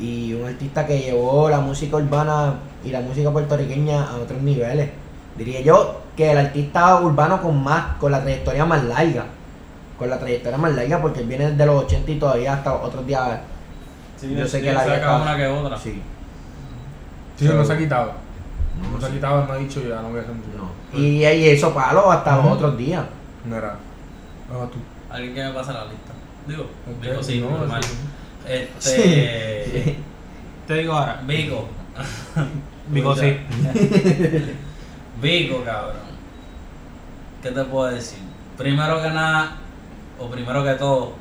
[0.00, 2.54] y un artista que llevó la música urbana
[2.84, 4.90] y la música puertorriqueña a otros niveles.
[5.36, 9.24] Diría yo que el artista urbano con más, con la trayectoria más larga,
[9.98, 13.06] con la trayectoria más larga porque él viene desde los 80 y todavía hasta otros
[13.06, 13.40] días.
[14.18, 15.78] Sí, Yo sé sí, que la saca vieja- una que otra.
[15.78, 16.02] Sí.
[17.36, 18.12] Sí, no se ha quitado.
[18.92, 20.34] No se ha quitado, él me ha dicho ya no voy a hacer.
[20.34, 20.98] No.
[20.98, 23.04] Y, y eso palo hasta los otros días.
[23.44, 23.76] Mira,
[24.50, 24.78] vamos tú.
[25.10, 26.12] Alguien que me pase la lista.
[26.46, 27.82] Digo, Ok, Vico sí, no, normal.
[27.82, 27.90] sí.
[28.46, 29.96] Este.
[30.66, 31.68] Te digo ahora, Vico.
[32.88, 33.36] Vico sí.
[35.22, 36.06] Vico, cabrón.
[37.42, 38.18] ¿Qué te puedo decir?
[38.56, 39.56] Primero que nada,
[40.18, 41.14] o primero que todo,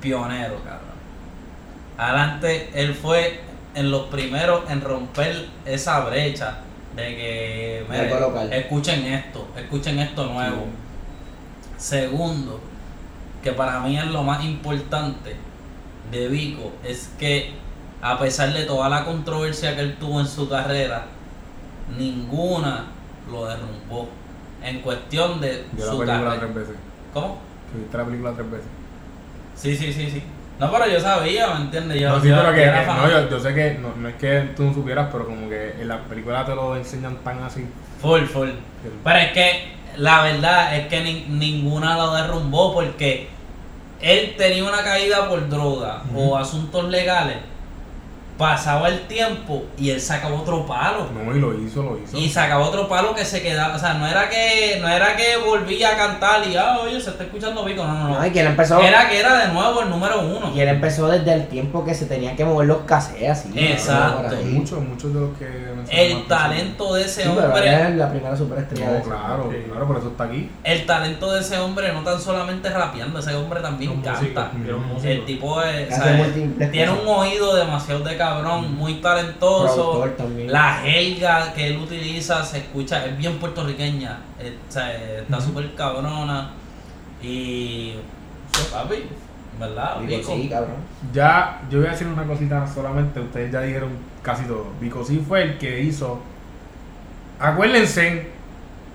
[0.00, 0.94] pionero, cabrón.
[1.96, 3.40] Adelante, él fue
[3.74, 6.58] en los primeros en romper esa brecha
[6.96, 10.66] de que, mire, escuchen esto, escuchen esto nuevo.
[11.76, 12.60] Segundo,
[13.42, 15.36] que para mí es lo más importante
[16.20, 17.52] de Vico, es que
[18.02, 21.06] a pesar de toda la controversia que él tuvo en su carrera,
[21.96, 22.84] ninguna
[23.30, 24.08] lo derrumbó.
[24.62, 26.40] En cuestión de Yo la su película carrera.
[26.40, 26.74] tres veces.
[27.12, 27.38] ¿Cómo?
[27.72, 28.66] Que viste la película tres veces.
[29.56, 30.22] Sí, sí, sí, sí.
[30.58, 32.00] No, pero yo sabía, ¿me entiendes?
[32.00, 34.50] Yo, no, sí, pero que, que- no, yo, yo sé que no, no es que
[34.56, 37.66] tú no supieras, pero como que en la película te lo enseñan tan así.
[38.00, 38.48] Full, full.
[39.02, 43.28] Pero es que la verdad es que ni- ninguna lo derrumbó porque
[44.04, 47.38] él tenía una caída por droga o asuntos legales.
[48.38, 51.06] Pasaba el tiempo y él sacaba otro palo.
[51.12, 52.16] No, y lo hizo, lo hizo.
[52.18, 55.36] Y sacaba otro palo que se quedaba, o sea, no era que no era que
[55.36, 58.18] volvía a cantar y ah, oye, se está escuchando Vico, no, no, no.
[58.18, 58.80] No, y que él empezó.
[58.80, 60.50] Era que era de nuevo el número uno.
[60.52, 63.52] Y él empezó desde el tiempo que se tenían que mover los cassettes así.
[63.56, 64.34] Exacto.
[64.44, 67.44] Muchos, muchos de los que El talento de ese Sí, hombre,
[67.88, 69.58] es la primera superestrella No, claro, Sí.
[69.70, 70.50] claro, por eso está aquí.
[70.64, 74.50] el talento de ese hombre no tan solamente rapeando, ese hombre también Los canta.
[75.04, 75.88] El tipo es,
[76.72, 80.04] tiene un oído demasiado de cabrón, muy talentoso.
[80.46, 85.46] La jerga que él utiliza se escucha, es bien puertorriqueña, eh, o sea, está Ujú.
[85.46, 86.50] súper cabrona.
[87.22, 87.94] Y.
[88.72, 89.04] Papi,
[89.58, 90.00] ¿verdad?
[90.00, 90.32] Vico.
[90.34, 90.76] sí, cabrón.
[91.12, 93.90] Ya, yo voy a decir una cosita solamente, ustedes ya dijeron
[94.22, 94.68] casi todo.
[94.80, 96.20] Vico sí fue el que hizo.
[97.40, 98.30] Acuérdense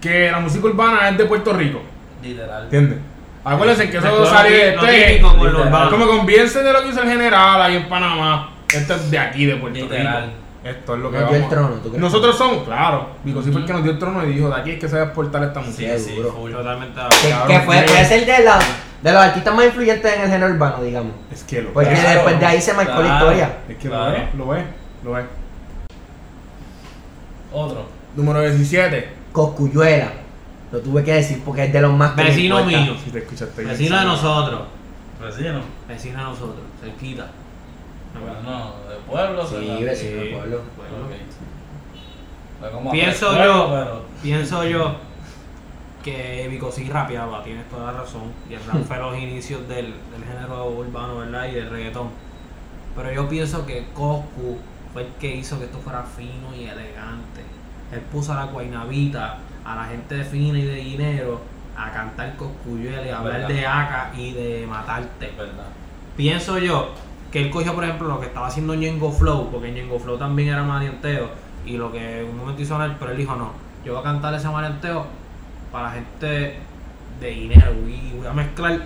[0.02, 1.82] que la música urbana es de Puerto Rico,
[2.24, 2.64] Literal.
[2.64, 3.00] ¿entiendes?
[3.44, 5.22] Acuérdense que eso salió de este.
[5.22, 8.50] Como conviense de lo que hizo el general ahí en Panamá.
[8.74, 10.24] Esto es de aquí, de Puerto Literal.
[10.26, 10.36] Rico.
[10.62, 12.02] Esto es lo que Nos dio el trono, ¿tú crees?
[12.02, 13.10] Nosotros somos, claro.
[13.24, 14.90] Vico sí fue el que nos dio el trono y dijo: de aquí es que
[14.90, 15.98] se va a exportar esta Sí, música.
[15.98, 16.52] sí, full.
[16.52, 17.00] Totalmente
[17.48, 18.60] Que, fue, tiene- puede ser de, la,
[19.02, 21.14] de los artistas más influyentes en el género urbano, digamos.
[21.32, 22.00] Es que lo Porque es.
[22.00, 23.58] Claro, después de ahí se marcó la historia.
[23.70, 24.12] Es que Claro.
[24.12, 24.64] lo es, lo es,
[25.06, 25.26] lo es.
[27.54, 27.86] Otro.
[28.16, 29.10] Número 17.
[29.32, 30.12] Coscuyuela.
[30.72, 32.96] Lo tuve que decir porque es de los más Vecino mío.
[33.04, 33.72] Si te escuchaste bien.
[33.78, 34.62] Vecino de nosotros.
[35.24, 35.62] Vecino.
[35.88, 36.58] Vecino de nosotros.
[36.82, 37.28] Cerquita.
[38.14, 39.48] Bueno, de pueblo.
[39.48, 40.62] Sí, vecino del pueblo.
[42.92, 44.96] Pienso yo- pero- Pienso yo
[46.04, 48.24] que Vico sí rapeaba, tienes toda la razón.
[48.50, 51.48] Y el rap fue los inicios del, del género urbano, ¿verdad?
[51.48, 52.10] Y del reggaetón.
[52.96, 54.58] Pero yo pienso que Coscu
[54.94, 57.44] fue el que hizo que esto fuera fino y elegante.
[57.94, 61.40] Él puso a la guainavita, a la gente de fina y de dinero,
[61.78, 65.32] a cantar Coscuyuela y a hablar de acá y de matarte.
[65.38, 65.68] Verdad.
[66.18, 66.90] Pienso yo
[67.32, 70.50] que él cogió, por ejemplo, lo que estaba haciendo Ñengo Flow, porque Ñengo Flow también
[70.50, 71.30] era maleanteo,
[71.66, 73.52] y lo que un momento hizo él, pero él dijo, no,
[73.86, 75.06] yo voy a cantar ese maleanteo
[75.72, 76.58] para gente
[77.20, 78.80] de dinero, y voy a mezclar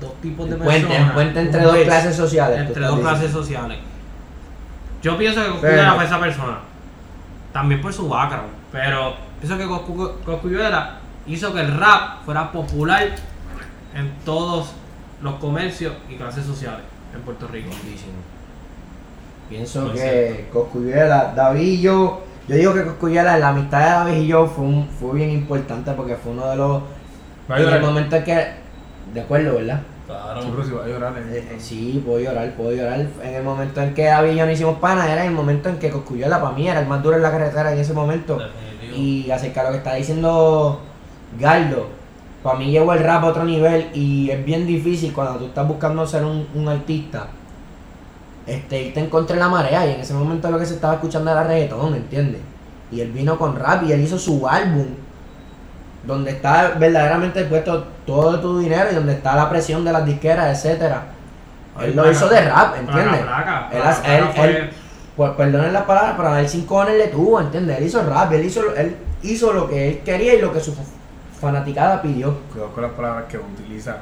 [0.00, 1.14] dos tipos de puente, personas.
[1.14, 2.60] puente entre dos clases sociales.
[2.60, 3.78] Entre dos clases sociales.
[5.02, 6.58] Yo pienso que Coscu Pero- era fue esa persona.
[7.52, 8.50] También por su background.
[8.70, 13.08] Pero pienso que Coscu, Coscuyuela hizo que el rap fuera popular
[13.94, 14.72] en todos
[15.20, 17.68] los comercios y clases sociales en Puerto Rico.
[17.82, 18.12] Buenísimo.
[19.48, 24.22] Pienso Muy que Coscuyuela, David y yo, yo digo que Coscuyuela, la amistad de David
[24.22, 26.82] y yo fue, un- fue bien importante porque fue uno de los.
[27.50, 28.46] Va a En el momento en que.
[29.12, 29.80] De acuerdo, ¿verdad?
[30.06, 30.42] Claro.
[30.42, 31.12] Sí, pero si va a llorar.
[31.18, 31.22] eh.
[31.36, 33.06] Eh, eh, sí, puedo llorar, puedo llorar.
[33.22, 35.78] En el momento en que David y yo no hicimos pana, era el momento en
[35.78, 38.38] que Coscuyuela para mí era el más duro en la carretera en ese momento.
[38.38, 38.96] Definitivo.
[38.96, 40.80] Y acerca de lo que está diciendo
[41.38, 41.88] Galdo,
[42.42, 45.66] para mí llevo el rap a otro nivel y es bien difícil cuando tú estás
[45.68, 47.26] buscando ser un, un artista,
[48.46, 50.94] este, irte en contra de la marea y en ese momento lo que se estaba
[50.94, 52.40] escuchando era reggaetón, ¿entiendes?
[52.90, 54.86] Y él vino con rap y él hizo su álbum
[56.04, 60.58] donde está verdaderamente puesto todo tu dinero y donde está la presión de las disqueras,
[60.58, 61.04] etcétera.
[61.80, 63.20] Él lo hizo de rap, ¿entiendes?
[63.20, 64.70] Placa, placa, Él placa, hace- él- placa fue- él-
[65.16, 67.78] Pues perdonen las palabras, pero él sin cojones le tuvo, ¿entiendes?
[67.78, 70.74] Él hizo rap, él hizo, él hizo lo que él quería y lo que su
[71.42, 72.34] fanaticada pidió.
[72.52, 73.96] Cuidado con las palabras que utiliza.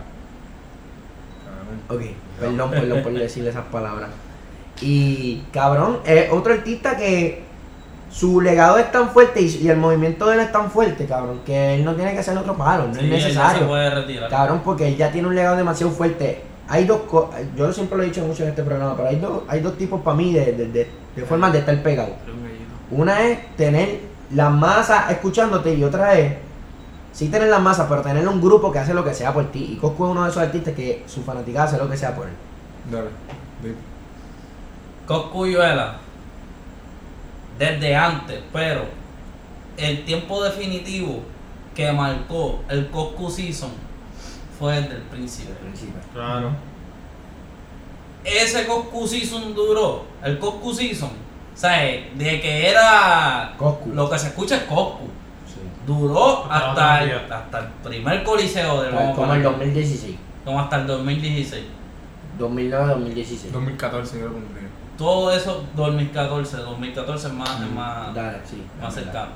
[1.88, 2.00] Ok,
[2.38, 4.10] perdón, perdón por decirle esas palabras.
[4.80, 7.42] Y cabrón, es otro artista que
[8.10, 11.40] su legado es tan fuerte y, y el movimiento de él es tan fuerte, cabrón,
[11.44, 13.68] que él no tiene que hacer otro palo, no Sí, es él ya se necesario.
[13.68, 14.30] puede retirar.
[14.30, 16.42] Cabrón, porque él ya tiene un legado demasiado fuerte.
[16.68, 19.42] Hay dos co- yo siempre lo he dicho mucho en este programa, pero hay dos,
[19.48, 22.10] hay dos tipos para mí de, de, de- de formas de estar pegado.
[22.90, 24.00] Una es tener
[24.34, 26.34] las masas escuchándote y otra es
[27.12, 29.72] sí tener las masas, pero tener un grupo que hace lo que sea por ti.
[29.72, 32.26] Y Coscu es uno de esos artistas que su fanaticada hace lo que sea por
[32.26, 32.34] él.
[32.90, 33.10] Dale.
[33.62, 33.74] di.
[35.06, 35.98] Coscuyuela
[37.58, 38.84] desde antes, pero
[39.76, 41.20] el tiempo definitivo
[41.74, 43.70] que marcó el Coscu Season
[44.58, 45.54] fue desde el principio.
[46.14, 46.50] Claro.
[48.24, 51.10] Ese Coscu Season duró, el Coscu Season,
[51.54, 52.16] ¿sabes?
[52.16, 53.90] De que era Coscu.
[53.90, 55.08] lo que se escucha es Coscu.
[55.86, 60.16] Duró Hasta el, hasta el primer coliseo del Como, como el como, 2016.
[60.58, 61.64] hasta el 2016.
[62.38, 63.50] 2009-2016.
[63.52, 64.68] 2014 yo lo pondría.
[64.96, 68.62] Todo eso 2014, 2014 es más, es más, Dale, sí.
[68.80, 69.30] más cercano.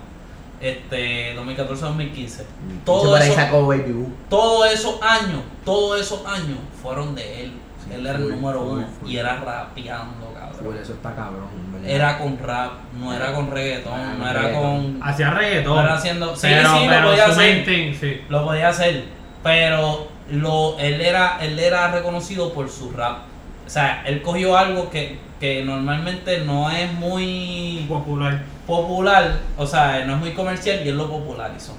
[0.61, 2.43] Este 2014-2015.
[2.85, 4.09] Todo Todo por ahí eso, sacó Baby Boo.
[4.29, 7.53] todos esos años, todos esos años fueron de él.
[7.93, 10.65] Él era el número uno y era rapeando, cabrón.
[10.65, 11.49] Por eso está cabrón.
[11.73, 11.89] ¿verdad?
[11.91, 14.93] Era con rap, no era con reggaetón, Ah, no era reggaetón.
[14.95, 15.03] con.
[15.03, 15.75] Hacía reggaetón.
[15.77, 16.35] No era haciendo.
[16.37, 17.65] Sí, pero, sí, pero lo podía hacer.
[18.01, 18.21] sí.
[18.29, 19.05] Lo podía hacer.
[19.43, 23.19] Pero lo, él, era, él era reconocido por su rap.
[23.67, 28.43] O sea, él cogió algo que, que normalmente no es muy Popular.
[28.67, 31.77] popular, o sea, no es muy comercial y él lo popularizó.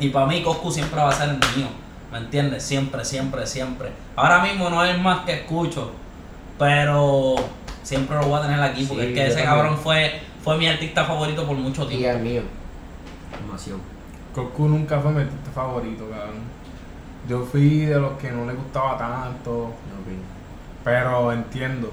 [0.00, 1.66] Y para mí Coscu siempre va a ser el mío,
[2.12, 2.62] ¿me entiendes?
[2.62, 3.90] Siempre, siempre, siempre.
[4.16, 5.92] Ahora mismo no es más que escucho,
[6.58, 7.34] pero
[7.82, 9.76] siempre lo voy a tener aquí porque Sí, es que ese también.
[9.78, 12.08] fue fue, fue mi artista favorito por mucho Y tiempo.
[12.18, 12.42] el mío.
[13.44, 13.80] Demasiado.
[14.34, 16.62] Coscu nunca fue mi artista favorito, cabrón.
[17.28, 19.72] Yo fui de los que no le gustaba tanto,
[20.84, 21.90] pero entiendo.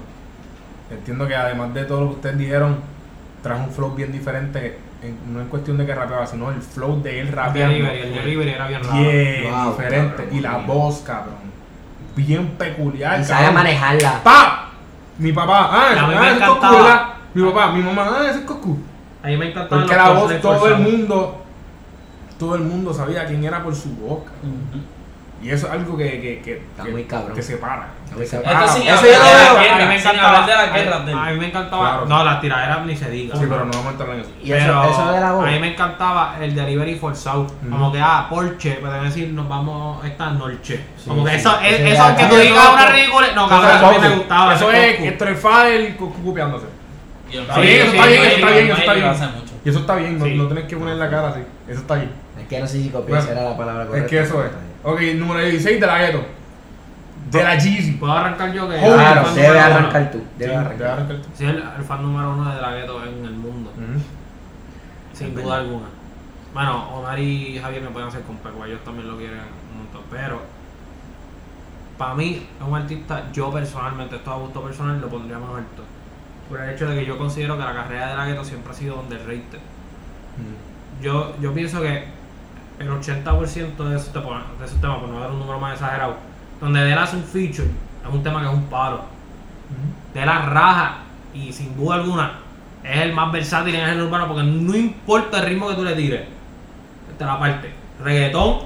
[0.90, 2.78] Entiendo que además de todo lo que ustedes dijeron,
[3.42, 4.78] trajo un flow bien diferente.
[5.02, 7.72] En- no en cuestión de que rapeaba, sino el flow de él El rapeando.
[7.74, 8.98] delivery, el delivery era bien raro.
[9.00, 10.16] Bien Wow, diferente.
[10.16, 10.66] cabrón, y la bien.
[10.66, 11.34] voz, cabrón.
[12.16, 13.20] Bien peculiar.
[13.20, 13.54] Y sabe cabrón.
[13.54, 14.22] manejarla.
[14.22, 14.66] ¡Pa!
[15.18, 17.34] Mi papá, ah, ah, ese es.
[17.34, 18.78] Mi papá, mi mamá, ah, ese es Coscu.
[19.22, 21.44] A mí me encantaba Porque la voz, todo el mundo,
[22.38, 24.20] todo el mundo sabía quién era por su voz.
[25.42, 27.34] Y eso es algo que, que, que, Está que- muy cabrón.
[27.34, 27.88] que separa.
[28.10, 28.26] Cabrón.
[28.28, 28.64] separa.
[28.66, 29.08] Esto eso yo lo de
[29.62, 29.72] veo.
[29.72, 30.46] A mí me encantaba.
[30.46, 31.82] de la a- guerra del- A mí me encantaba.
[31.90, 32.06] Claro.
[32.06, 33.36] No, las tiraderas ni se diga.
[33.36, 34.30] Sí, pero no vamos a entrar en eso.
[34.42, 35.44] Y eso, Pero eso de la voz.
[35.46, 37.40] a mí me encantaba el delivery forzado.
[37.42, 37.70] Ujú.
[37.70, 40.84] Como que, ah, Porsche, pueden decir, nos vamos esta noche.
[40.98, 41.36] Sí, como que sí.
[41.36, 43.26] eso, es, Eso eso era- que tú Eso digas es una ridícula.
[43.34, 44.54] No, Eso cabrón, es eso a mí me gustaba.
[44.54, 45.96] Eso es entre el el
[47.30, 49.14] Está bien, eso está bien, eso está bien, eso está bien.
[49.64, 51.40] Y eso está bien, no, tienes que poner la cara así.
[51.68, 52.10] Eso está bien.
[52.40, 54.10] Es que no sé si copiar era la palabra Es correcta.
[54.10, 54.50] que eso es.
[54.82, 56.24] Ok, número 16 de la gueto.
[57.30, 57.92] De la Jeezy.
[57.92, 58.78] Puedo arrancar yo que.
[58.78, 60.22] Claro, debe arrancar tú.
[60.38, 60.90] Debe de arrancar.
[60.90, 61.28] arrancar tú.
[61.34, 63.72] Sí, el, el fan número uno de la gueto en el mundo.
[65.12, 65.86] Sin Es duda alguna.
[66.52, 69.38] Bueno, Omar y Javier me pueden hacer con Peco, ellos también lo quieren
[69.72, 70.02] un montón.
[70.10, 70.40] Pero,
[71.96, 75.84] para mí, es un artista, yo personalmente, esto a gusto personal, lo pondría más alto.
[76.48, 78.74] Por el hecho de que yo considero que la carrera de la gueto siempre ha
[78.74, 79.60] sido underrated.
[80.38, 81.02] Mm.
[81.02, 82.08] Yo, yo pienso que
[82.80, 86.16] el 80% de esos, de esos temas, por no dar un número más exagerado,
[86.60, 89.02] donde de él hace un feature, es un tema que es un palo.
[90.14, 90.98] De la raja
[91.32, 92.32] y sin duda alguna
[92.82, 95.84] es el más versátil en el género urbano porque no importa el ritmo que tú
[95.84, 96.22] le tires,
[97.18, 97.70] te la parte.
[98.02, 98.60] Reggaetón,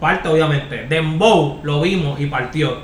[0.00, 0.86] parte obviamente.
[0.86, 2.78] Dembow, lo vimos y partió.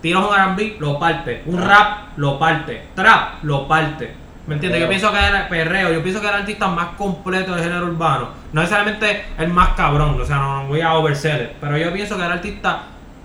[0.00, 1.42] Tiras un R&B, lo parte.
[1.46, 2.86] Un rap, lo parte.
[2.94, 4.14] Trap, lo parte.
[4.46, 4.80] ¿Me entiendes?
[4.80, 7.86] Yo pienso que era perreo, yo pienso que era el artista más completo del género
[7.86, 8.28] urbano.
[8.52, 11.92] No necesariamente el más cabrón, o sea, no, no voy a oversell it, pero yo
[11.92, 12.82] pienso que era el artista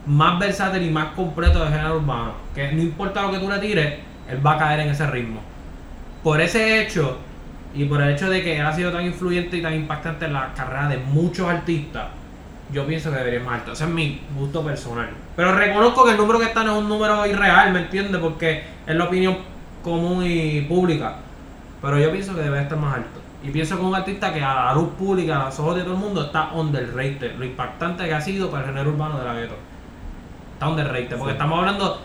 [0.08, 2.34] más versátil y más completo del género urbano.
[2.56, 5.42] Que no importa lo que tú le tires, él va a caer en ese ritmo.
[6.24, 7.20] Por ese hecho,
[7.74, 10.34] y por el hecho de que él ha sido tan influyente y tan impactante en
[10.34, 12.08] la carrera de muchos artistas,
[12.72, 13.74] yo pienso que debería ir más alto.
[13.74, 15.10] Ese es mi gusto personal.
[15.36, 18.20] Pero reconozco que el número que está no es un número irreal, ¿me entiendes?
[18.20, 19.38] Porque es la opinión
[19.84, 21.16] común y pública.
[21.82, 23.20] Pero yo pienso que debe estar más alto.
[23.44, 25.94] Y pienso que un artista que a la luz pública, a los ojos de todo
[25.94, 27.36] el mundo, está underrated.
[27.38, 29.56] Lo impactante que ha sido para el género urbano de la gueto.
[30.54, 31.18] Está underrated.
[31.18, 31.38] Porque Sí.
[31.38, 32.02] estamos hablando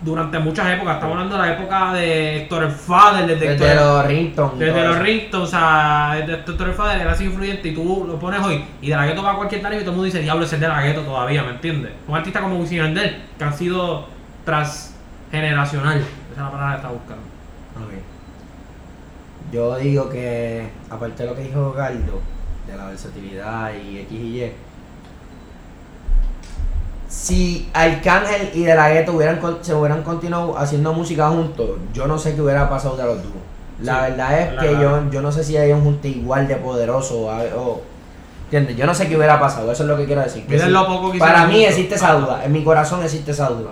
[0.00, 0.94] durante muchas épocas.
[0.94, 4.54] Estamos hablando de la época de Héctor el Fader, desde, Desde Héctor- los ringtones.
[4.54, 5.02] y desde los eso.
[5.04, 8.64] ringtones, o sea, desde Héctor el Fader era así influyente y tú lo pones hoy
[8.80, 10.54] y de la gueto va a cualquier tarima y todo el mundo dice, diablo, ese
[10.54, 11.90] es de la gueto todavía, ¿me entiendes?
[12.06, 14.06] Un artista como Wisin Yandel, que han sido
[14.44, 16.04] transgeneracional.
[16.38, 17.22] Es la palabra que estaba buscando.
[17.84, 17.92] Ok.
[19.52, 22.20] Yo digo que, aparte de lo que dijo Galdo,
[22.64, 24.52] de la versatilidad y X y Y,
[27.08, 32.36] si Arcángel y De La hubieran, se hubieran continuado haciendo música juntos, yo no sé
[32.36, 33.34] qué hubiera pasado de los dúos.
[33.82, 35.04] La Sí, verdad es la que verdad.
[35.06, 37.16] yo, yo no sé si ellos juntos igual de poderosos
[37.56, 37.80] o,
[38.44, 38.76] ¿entiendes?
[38.76, 40.46] Yo no sé qué hubiera pasado, eso es lo que quiero decir.
[40.46, 43.70] que lo poco Para mí existe esa duda, en mi corazón existe esa duda.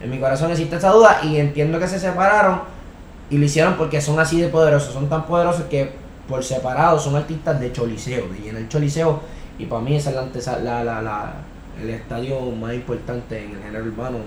[0.00, 2.60] En mi corazón existe esa duda y entiendo que se separaron
[3.30, 5.92] y lo hicieron porque son así de poderosos, son tan poderosos que
[6.28, 9.20] por separado son artistas de choliseo, de llenar choliseo.
[9.58, 11.32] Y para mí esa es la, la, la,
[11.82, 14.18] el estadio más importante en el género urbano,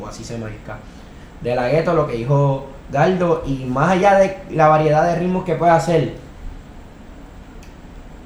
[0.00, 0.78] o, así se marca.
[1.40, 5.44] De la gueto, lo que dijo Galdo, y más allá de la variedad de ritmos
[5.44, 6.14] que puede hacer,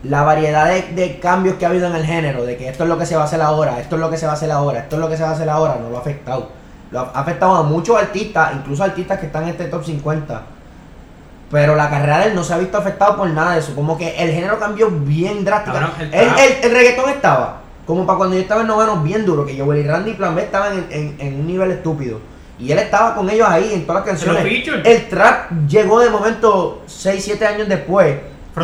[0.03, 2.89] la variedad de, de cambios que ha habido en el género, de que esto es
[2.89, 4.51] lo que se va a hacer ahora, esto es lo que se va a hacer
[4.51, 6.60] ahora, esto es lo que se va a hacer ahora, no lo ha afectado.
[6.91, 10.43] Lo ha afectado a muchos artistas, incluso artistas que están en este top 50.
[11.51, 13.75] Pero la carrera de él no se ha visto afectado por nada de eso.
[13.75, 15.77] Como que el género cambió bien drástico.
[15.77, 19.27] El el, trap- el- el reggaetón estaba, como para cuando yo estaba en noveno, bien
[19.27, 19.45] duro.
[19.45, 22.21] Que yo, Willy Randy y Plan B estaban en, en- en un nivel estúpido.
[22.59, 24.43] Y él estaba con ellos ahí en todas las canciones.
[24.85, 28.17] El trap llegó de momento 6, 7 años después.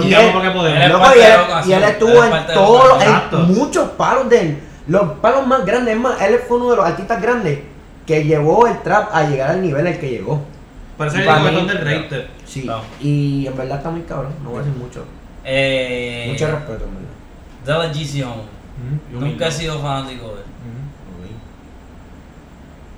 [0.07, 0.49] Y él- porque
[0.93, 1.31] Loco, y, él,
[1.67, 3.03] y estuvo es en todos.
[3.03, 3.39] Exacto.
[3.39, 4.62] en muchos palos de él.
[4.87, 7.59] Los palos más grandes, es más, él fue uno de los artistas grandes
[8.07, 10.42] que llevó el trap a llegar al nivel al que llegó.
[10.97, 12.31] Parece el para mí- botón del Reiter.
[12.47, 12.81] Sí, No.
[13.01, 15.05] y en verdad está muy cabrón, no voy a decir mucho.
[15.45, 17.83] Eh, Mucho respeto, en verdad.
[17.83, 18.42] De la GC Home.
[19.12, 20.47] Ujú, Nunca he sido fanático de él.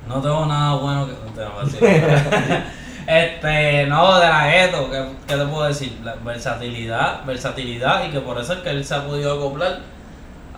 [0.08, 2.62] No tengo nada bueno que que decir.
[3.08, 5.98] Este, no, de la gueto, ¿qué, qué te puedo decir?
[6.04, 9.78] La versatilidad, versatilidad y que por eso es que él se ha podido acoplar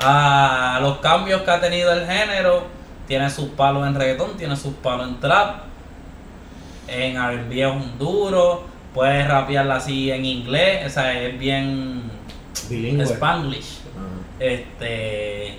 [0.00, 2.64] a los cambios que ha tenido el género.
[3.10, 5.62] Tiene sus palos en reggaetón, tiene sus palos en trap.
[6.86, 8.62] En R&B es un duro,
[8.94, 12.02] puedes rapearla así en inglés, o sea, es bien
[12.68, 13.02] Bilingüe.
[13.06, 13.80] spanglish.
[13.98, 14.22] Ah.
[14.38, 15.58] Este,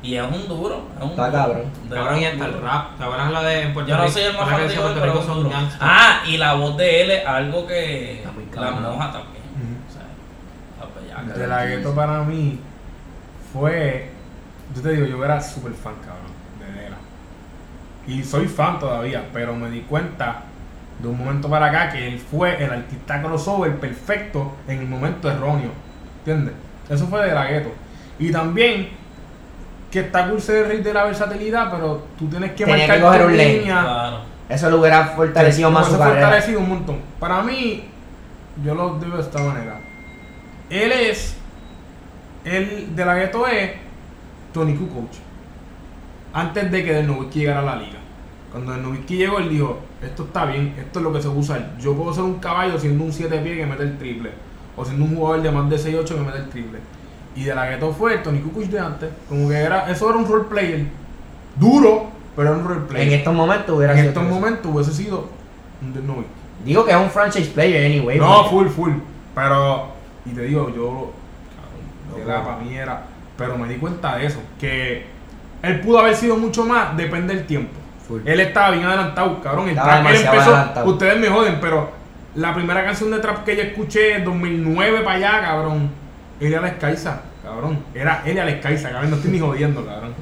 [0.00, 1.38] y es un duro, es un Está duro.
[1.42, 1.64] cabrón.
[1.88, 2.96] De Cabrón, y hasta el rap.
[2.96, 4.12] ¿Te acuerdas la de en Puerto Yo no Rico?
[4.14, 5.50] soy el más fanático, Puerto pero Rico es son duro.
[5.50, 5.82] gangsters.
[5.84, 9.42] Ah, y la voz de él es algo que la moja también.
[9.58, 9.74] Ujú.
[9.88, 10.06] O sea,
[10.78, 11.36] la bellaca.
[11.40, 12.60] De la gueto para mí
[13.52, 14.08] fue.
[14.76, 16.21] Yo te digo, yo era súper fan, cabrón, de.
[18.06, 20.42] Y soy fan todavía, pero me di cuenta
[20.98, 25.30] de un momento para acá que él fue el artista crossover perfecto en el momento
[25.30, 25.70] erróneo.
[26.18, 26.54] ¿Entiendes?
[26.88, 27.70] Eso fue de la gueto.
[28.18, 28.90] Y también
[29.90, 33.18] que está cool ser el rey de la versatilidad, pero tú tienes que Tenía marcar
[33.18, 33.82] que tu línea.
[33.82, 34.20] Claro.
[34.48, 36.20] Eso lo hubiera fortalecido Sí, más su carrera.
[36.26, 36.98] fortalecido un montón.
[37.20, 37.84] Para mí,
[38.64, 39.78] yo lo digo de esta manera.
[40.70, 41.36] Él es,
[42.44, 43.72] él de la gueto es
[44.52, 45.10] Tony Kukoc.
[46.32, 47.98] Antes de que Nowitzki llegara a la liga.
[48.50, 51.72] Cuando Nowitzki llegó, él dijo, esto está bien, esto es lo que se usa.
[51.78, 54.30] Yo puedo ser un caballo siendo un 7 pies que mete el triple.
[54.76, 56.78] O siendo un jugador de más de 6-8 que mete el triple.
[57.34, 59.10] Y de la gueto fue el Tony Kukoc de antes.
[59.28, 60.86] Como que era, eso era un role player.
[61.56, 63.08] Duro, pero era un role player.
[63.08, 64.34] En estos momentos hubiera En sido estos eso.
[64.34, 65.28] momentos hubiese sido
[65.82, 66.32] un Nowitzki.
[66.64, 68.18] Digo que es un franchise player anyway.
[68.18, 68.92] No, full, full.
[69.34, 69.88] Pero,
[70.26, 71.12] y te digo, yo,
[72.22, 73.02] era para mí era,
[73.36, 75.06] pero me di cuenta de eso, que
[75.62, 77.72] él pudo haber sido mucho más, depende del tiempo.
[78.08, 78.22] Full.
[78.26, 79.64] Él estaba bien adelantado, cabrón.
[79.68, 80.88] El Estaba trap, él demasiado empezó, adelantado.
[80.90, 81.90] ustedes me joden, pero
[82.34, 85.90] la primera canción de trap que yo escuché en 2009 para allá, cabrón,
[86.40, 87.78] él era Skysa, cabrón.
[87.94, 90.14] Era él era Skysa, cabrón, no estoy ni jodiendo, cabrón.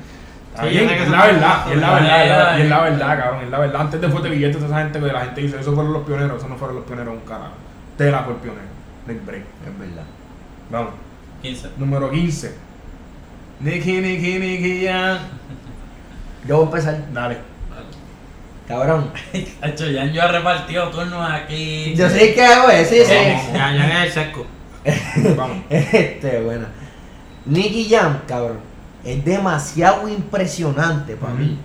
[0.60, 2.00] Sí, bien, es la verdad, es la ¿verdad?
[2.00, 3.80] verdad, es la- la verdad, cabrón, es la verdad.
[3.80, 6.50] Antes de Fuerte Billetes, esa gente que la gente dice, esos fueron los pioneros, esos
[6.50, 7.52] no fueron los pioneros, un carajo.
[7.96, 8.62] Tela fue el pionero,
[9.06, 9.42] del break.
[9.42, 10.02] Es verdad.
[10.70, 10.90] Vamos.
[11.40, 11.70] 15.
[11.78, 12.54] Número 15.
[13.60, 15.20] Nicky, Nicky, Nicky, ya.
[16.46, 17.12] Yo voy a empezar.
[17.12, 17.38] Dale.
[18.66, 19.10] Cabrón.
[19.60, 21.94] Hacho, ya yo he repartido turnos aquí.
[21.94, 23.14] Yo sé que hago eso, sí, sí.
[23.52, 24.46] Ya, ya es el seco.
[25.36, 25.58] Vamos.
[25.68, 26.66] Este, bueno.
[27.46, 28.60] Nicky Jam, cabrón,
[29.04, 31.58] es demasiado impresionante para mí.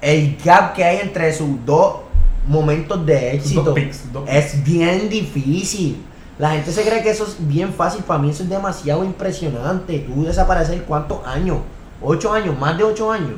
[0.00, 2.00] El gap que hay entre sus dos
[2.46, 6.04] momentos de éxito dos picks, dos es bien difícil.
[6.38, 8.02] La gente se cree que eso es bien fácil.
[8.02, 10.00] Para mí eso es demasiado impresionante.
[10.00, 11.58] Tú desaparecer cuántos años?
[12.02, 13.36] Ocho años, más de ocho años.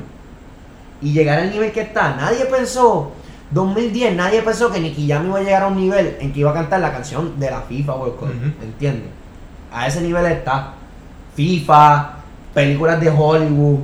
[1.01, 2.15] Y llegar al nivel que está.
[2.15, 3.11] Nadie pensó,
[3.51, 6.51] 2010, nadie pensó que Nicky Jam iba a llegar a un nivel en que iba
[6.51, 8.29] a cantar la canción de la FIFA World Cup.
[8.63, 9.09] ¿Entiendes?
[9.71, 10.73] A ese nivel está.
[11.35, 12.13] FIFA,
[12.53, 13.79] películas de Hollywood,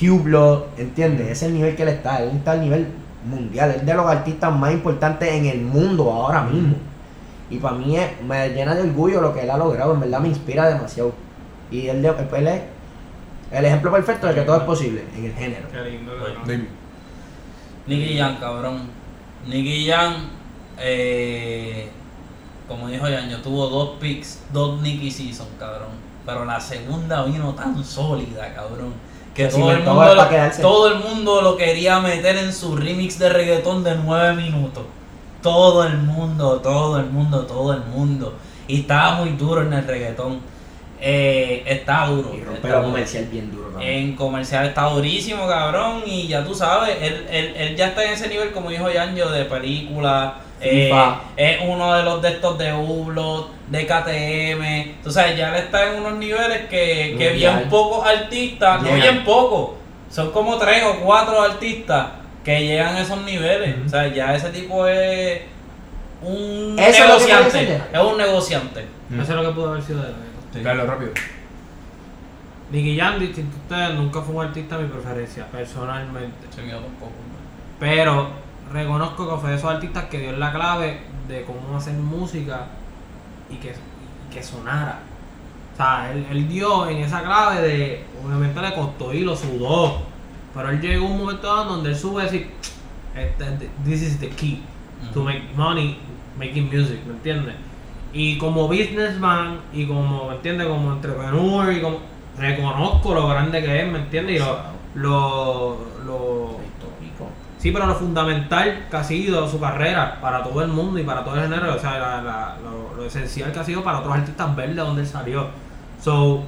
[0.00, 1.26] Hublot, ¿entiendes?
[1.26, 2.22] Ese es el nivel que él está.
[2.22, 2.88] Él está al nivel
[3.28, 3.74] mundial.
[3.76, 6.76] Es de los artistas más importantes en el mundo ahora mismo.
[7.50, 9.94] Y para mí es- me llena de orgullo lo que él ha logrado.
[9.94, 11.12] En verdad me inspira demasiado.
[11.70, 12.62] Y él, de- él es
[13.50, 15.66] el ejemplo perfecto de que todo es posible en el género.
[15.72, 16.20] Qué lindo, Oye.
[16.34, 16.42] cabrón.
[16.46, 16.64] David.
[17.86, 18.82] Nicky Jam, cabrón.
[19.46, 20.14] Nicky Jam,
[20.78, 21.88] eh,
[22.66, 25.88] como dijo Jan, yo tuvo dos picks, dos Nicky Season, cabrón.
[26.26, 28.92] Pero la segunda vino tan sólida, cabrón.
[29.34, 33.28] Que todo el, mundo lo, todo el mundo lo quería meter en su remix de
[33.28, 34.82] reggaetón de 9 minutos.
[35.42, 38.34] Todo el mundo, todo el mundo, todo el mundo.
[38.66, 40.40] Y estaba muy duro en el reggaetón.
[41.00, 42.34] eh, está duro.
[42.34, 42.88] Y rompe está duro.
[42.88, 43.92] comercial bien duro también.
[43.92, 46.02] En comercial está durísimo, cabrón.
[46.04, 49.30] Y ya tú sabes, él, él, él ya está en ese nivel, como dijo Yanjo,
[49.30, 50.34] de película.
[50.60, 50.90] eh,
[51.36, 55.02] es uno de los de estos de Hublot, de KTM.
[55.04, 59.24] Tú sabes, ya él está en unos niveles que, que bien pocos artistas, no bien
[59.24, 59.70] pocos,
[60.10, 62.06] son como tres o cuatro artistas
[62.44, 63.76] que llegan a esos niveles.
[63.86, 65.42] O sea, ya ese tipo es
[66.22, 67.82] un Eso es lo que negociante.
[67.92, 68.86] Es un negociante.
[69.10, 69.20] Mm.
[69.20, 70.64] Eso es lo que pudo haber sido de él.
[70.64, 71.12] Dale rápido.
[72.70, 76.46] Nicky Jam, distinto a ustedes, nunca fue un artista de mi preferencia, personalmente.
[76.54, 77.12] Se me dio un poco.
[77.80, 78.30] Pero
[78.72, 82.66] reconozco que fue de esos artistas que dio la clave de cómo hacer música
[83.48, 85.00] y que, y que sonara.
[85.74, 90.02] O sea, él, él dio en esa clave de, obviamente le costó y lo sudó.
[90.54, 92.50] Pero él llegó a un momento dado donde él sube y decir,
[93.14, 94.62] "Este- this is the key
[95.14, 95.98] to make money
[96.38, 97.54] making music, ¿me entiendes?
[98.12, 100.66] Y como businessman y como, ¿me entiendes?
[100.66, 101.98] Como entrepreneur y como
[102.38, 104.36] reconozco lo grande que es, ¿me entiendes?
[104.36, 104.56] Y lo,
[104.94, 105.76] lo,
[106.06, 107.28] lo, Histórico.
[107.58, 111.24] Sí, pero lo fundamental que ha sido su carrera para todo el mundo y para
[111.24, 114.14] todo el género, o sea, la- la- lo, lo esencial que ha sido para otros
[114.14, 115.48] artistas ver de dónde él salió.
[116.00, 116.44] So,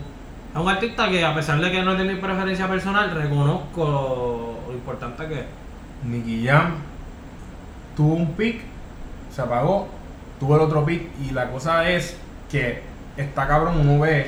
[0.55, 3.85] es un artista que a pesar de que no es de mi preferencia personal, reconozco
[3.85, 5.47] lo, lo importante que es.
[6.05, 6.75] Nicky Jam
[7.97, 8.61] tuvo un pick,
[9.31, 9.89] se apagó,
[10.39, 12.17] tuvo el otro pick y la cosa es
[12.51, 12.83] que
[13.17, 14.27] está cabrón, uno ve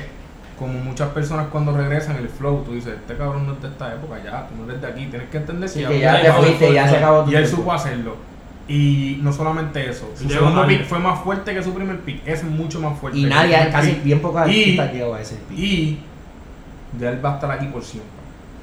[0.59, 3.93] como muchas personas cuando regresan el flow, tú dices, este cabrón no es de esta
[3.93, 6.21] época, ya, tú no eres de aquí, tienes que entender Sí, que que ya ya
[6.21, 7.57] te fuiste, ya se acabó tu y él tiempo.
[7.57, 8.15] supo hacerlo.
[8.65, 12.25] Y no solamente eso, su Llegó segundo pick fue más fuerte que su primer pick,
[12.25, 13.17] es mucho más fuerte.
[13.19, 14.03] Y que nadie, casi pick.
[14.03, 15.57] bien pocos Y- artistas llegó a ese pick.
[15.59, 15.99] Y
[16.99, 18.11] ya él va a estar aquí por siempre.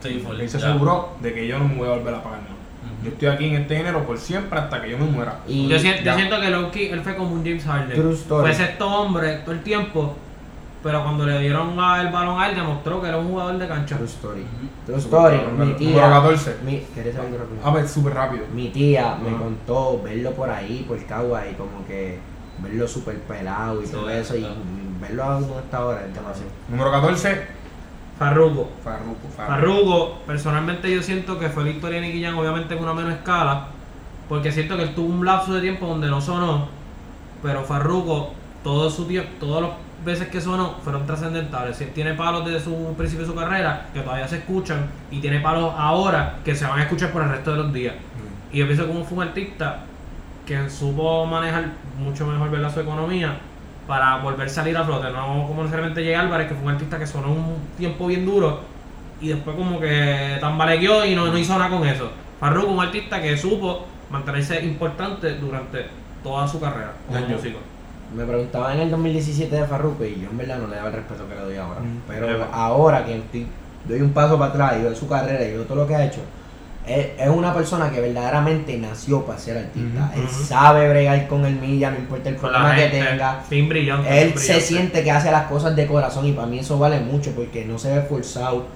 [0.03, 2.55] Sí, Él se aseguró de que yo no me voy a volver a pagar nada.
[3.03, 5.41] Yo estoy aquí en este género por siempre hasta que yo me muera.
[5.47, 7.95] Y Yo, siento, yo siento que Loki, él fue como un James Harden.
[8.01, 8.47] True story.
[8.47, 10.15] Fue sexto hombre todo el tiempo,
[10.83, 13.69] pero cuando le dieron a- el balón a él, demostró que era un jugador de
[13.69, 13.97] cancha.
[13.97, 14.45] True story.
[14.87, 15.37] True story.
[15.37, 15.89] Número- Mi tía.
[15.91, 16.57] número 14.
[16.65, 17.67] Mi, ¿Querés saber rápido?
[17.67, 18.45] A ver, súper rápido.
[18.55, 22.19] Mi tía me contó verlo por ahí, por Cagua, y como que
[22.59, 24.47] verlo súper pelado y Sí, todo eso, y
[25.01, 26.51] verlo a uno hasta ahora es demasiado.
[26.71, 27.60] Número 14,
[28.21, 28.69] Farruko.
[28.85, 29.29] Farruko.
[29.35, 33.69] Farruko, personalmente yo siento que fue de Nicky Jam, obviamente en una menor escala,
[34.29, 36.69] porque siento que él tuvo un lapso de tiempo donde no sonó,
[37.43, 39.71] pero Farruko, todo su tiempo, todas las
[40.05, 41.83] veces que sonó fueron trascendentales.
[41.95, 45.73] Tiene palos desde su principio de su carrera que todavía se escuchan, y tiene palos
[45.75, 47.95] ahora que se van a escuchar por el resto de los días.
[48.53, 49.85] Y yo pienso como fue un artista
[50.45, 52.75] que supo manejar mucho mejor ¿verdad?
[52.75, 53.39] su economía
[53.87, 56.99] para volver a salir a flote, no como necesariamente Jay Álvarez, que fue un artista
[56.99, 58.61] que sonó un tiempo bien duro
[59.21, 62.11] y después como que tambalequeó y no, no hizo nada con eso.
[62.39, 65.87] Farruko, un artista que supo mantenerse importante durante
[66.23, 67.59] toda su carrera como músico.
[68.17, 70.95] Me preguntaba en el 2017 de Farruko y yo en verdad no le daba el
[70.95, 71.81] respeto que le doy ahora.
[71.81, 72.01] Mm.
[72.09, 72.49] Pero Eva.
[72.53, 73.47] ahora que estoy-
[73.89, 76.05] doy un paso para atrás y veo su carrera y veo todo lo que ha
[76.05, 76.21] hecho,
[76.91, 80.13] es, una persona que verdaderamente nació para ser artista.
[80.15, 83.41] Él sabe bregar con el media, no importa el problema que tenga.
[83.49, 84.09] fin brillante.
[84.09, 84.67] Él fin se brillante.
[84.67, 87.79] siente que hace las cosas de corazón y para mí eso vale mucho porque no
[87.79, 88.67] se ve forzado.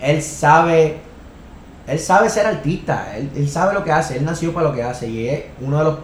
[0.00, 0.98] Él sabe,
[1.86, 4.82] él sabe ser artista, él, él sabe lo que hace, él nació para lo que
[4.82, 5.98] hace y es uno de los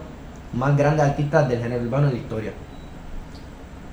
[0.53, 2.51] más grandes artistas del género urbano en la historia.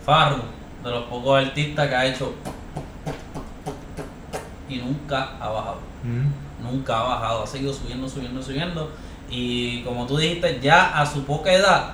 [0.04, 0.42] Farru,
[0.84, 2.34] de los pocos artistas que ha hecho
[4.68, 5.78] y nunca ha bajado.
[6.62, 8.90] Nunca ha bajado, ha seguido subiendo, subiendo, subiendo.
[9.30, 11.90] Y como tú dijiste, ya a su poca edad,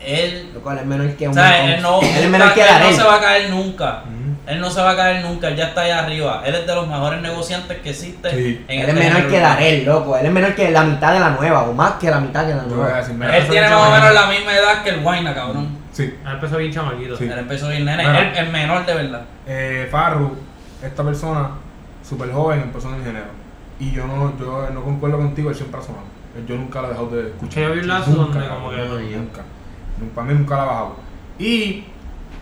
[0.00, 2.54] él, Lo cual es menor que o un sea, él no, él es nunca- menor
[2.54, 4.02] que él no se va a caer nunca.
[4.06, 4.30] Mm.
[4.48, 6.42] Él no se va a caer nunca, él ya está allá arriba.
[6.44, 8.34] Él es de los mejores negociantes que existen.
[8.34, 8.64] Sí.
[8.66, 9.38] en Él este es menor que.
[9.40, 10.16] Darel, loco.
[10.16, 12.54] Él es menor que la mitad de la nueva, o más que la mitad de
[12.54, 12.98] la nueva.
[13.00, 15.78] Él tiene más o menos la misma edad que el Guayna, cabrón.
[15.92, 16.04] Sí.
[16.04, 17.16] Él empezó bien chamaquito.
[17.16, 17.24] Sí.
[17.24, 18.18] Él empezó bien nene, Bueno.
[18.18, 19.20] él es menor de verdad.
[19.46, 20.34] Eh, Farru,
[20.82, 21.50] esta persona,
[22.10, 23.26] súper joven, empezó en el género.
[23.78, 26.04] Y yo no, yo no concuerdo contigo, él siempre ha sonado.
[26.46, 27.62] Yo nunca lo he dejado de escuchar.
[27.62, 28.76] Yo vi un lazo Nunca, donde como que-
[29.16, 29.42] nunca.
[29.98, 30.14] Nunca.
[30.14, 30.96] Para mí nunca la ha bajado.
[31.38, 31.84] Y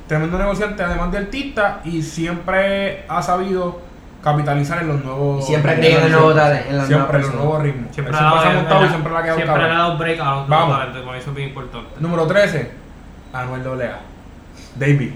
[0.06, 3.80] tremendo negociante, además de artista, y siempre ha sabido
[4.22, 5.44] capitalizar en los nuevos.
[5.44, 7.94] Y siempre en el nuevo talento, en la nueva Siempre en los nuevos ritmos.
[7.94, 10.34] Siempre, ha siempre montado y siempre le ha quedado siempre le ha dado break a
[10.34, 11.88] los nuevos talentos, con eso es bien importante.
[12.00, 12.70] Número 13,
[13.32, 14.00] Anuel AA.
[14.76, 15.12] David.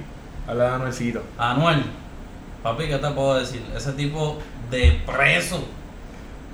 [0.48, 1.22] Habla de Anuelcito.
[1.38, 1.84] Anuel,
[2.62, 3.64] papi, ¿qué te puedo decir?
[3.76, 4.38] Ese tipo
[4.70, 5.64] de preso,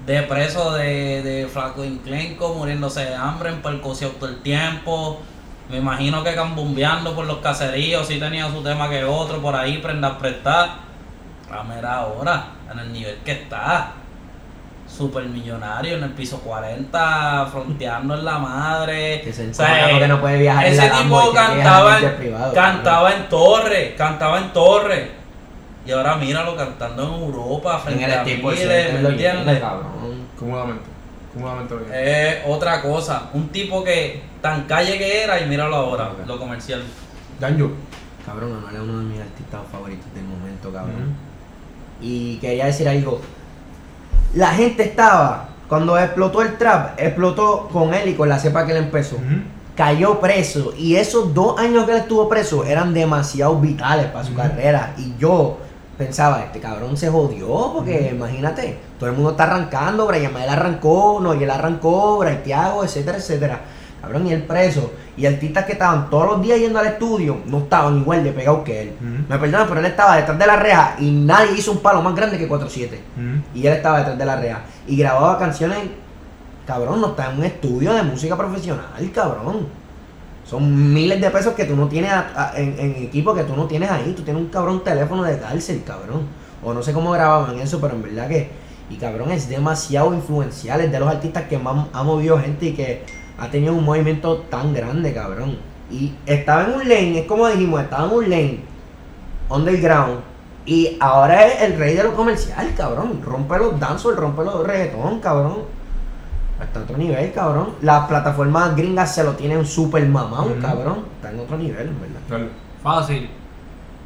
[0.06, 5.20] de preso de, de flaco inclenco, muriéndose de hambre, en percusión todo el tiempo.
[5.68, 9.78] Me imagino que cambumbeando por los caseríos, sí tenía su tema que otro por ahí,
[9.78, 10.88] prendas prestar.
[11.50, 13.92] A mera hora, en el nivel que está.
[14.86, 19.20] super millonario en el piso 40, fronteando en la madre.
[19.22, 21.36] Que se O sea, encojona porque no puede viajar en Ese la tipo Lambo que
[21.36, 25.17] cantaba, en en, privado, cantaba en torre, cantaba en torre.
[25.88, 29.62] Y ahora míralo cantando en Europa En frente el a miles, ¿me lo entiendes?
[30.38, 30.84] Cómodamente.
[31.32, 31.94] Cómodamente lo.
[31.94, 33.30] Es otra cosa.
[33.32, 36.82] Un tipo que tan calle que era y míralo ahora, lo comercial.
[37.40, 37.70] Danjo.
[38.26, 41.16] Cabrón, Anuel es uno de mis artistas favoritos del momento, cabrón.
[42.02, 43.22] Y quería decir algo.
[44.34, 48.72] La gente estaba, cuando explotó el trap, explotó con él y con la cepa que
[48.72, 49.16] él empezó.
[49.74, 50.74] Cayó preso.
[50.76, 54.92] Y esos dos años que él estuvo preso eran demasiado vitales para su carrera.
[54.98, 55.60] Y yo
[55.98, 61.18] pensaba, este cabrón se jodió, porque imagínate, todo el mundo está arrancando, Brian Mael arrancó,
[61.20, 63.60] Noel arrancó, Bray Thiago, etcétera, etcétera.
[64.00, 64.92] Cabrón, y él preso.
[65.16, 68.62] Y artistas que estaban todos los días yendo al estudio no estaban igual de pegados
[68.62, 68.96] que él.
[69.28, 72.14] Me perdonan, pero él estaba detrás de la reja y nadie hizo un palo más
[72.14, 72.86] grande que 4-7.
[72.86, 73.42] Ujú.
[73.54, 74.60] Y él estaba detrás de la reja.
[74.86, 75.78] Y grababa canciones.
[76.64, 79.66] Cabrón, no está en un estudio de música profesional, cabrón.
[80.48, 82.10] Son miles de pesos que tú no tienes
[82.56, 84.14] en, en equipo que tú no tienes ahí.
[84.16, 86.22] Tú tienes un cabrón teléfono de cárcel, cabrón.
[86.62, 88.50] O no sé cómo grababan eso, pero en verdad que.
[88.88, 90.80] Y cabrón, es demasiado influencial.
[90.80, 93.04] Es de los artistas que más ha movido gente y que
[93.38, 95.58] ha tenido un movimiento tan grande, cabrón.
[95.90, 98.60] Y estaba en un lane, es como dijimos, estaba en un lane
[99.50, 100.20] underground.
[100.64, 103.20] Y ahora es el rey de lo comercial, cabrón.
[103.22, 105.77] Rompe los danzos, rompe los reggaetón, cabrón.
[106.60, 107.74] Hasta otro nivel, cabrón.
[107.82, 111.04] Las plataformas gringas se lo tienen super mamado, cabrón.
[111.16, 112.48] Está en otro nivel, en verdad.
[112.82, 113.30] Fácil.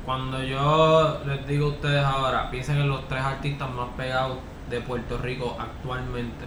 [0.04, 4.38] Cuando yo les digo a ustedes ahora, piensen en los tres artistas más pegados
[4.68, 6.44] de Puerto Rico actualmente.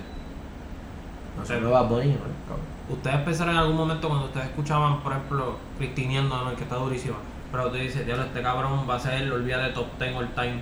[1.37, 2.19] No sé, Nueva Bunny, ¿no?
[2.47, 2.65] Cabrón.
[2.89, 6.55] Ustedes pensaron en algún momento cuando ustedes escuchaban, por ejemplo, Cristiniendo, ¿no?
[6.55, 7.15] que está durísima.
[7.51, 10.61] Pero tú dices, diablo, este cabrón va a ser, olvida de top 10 all time.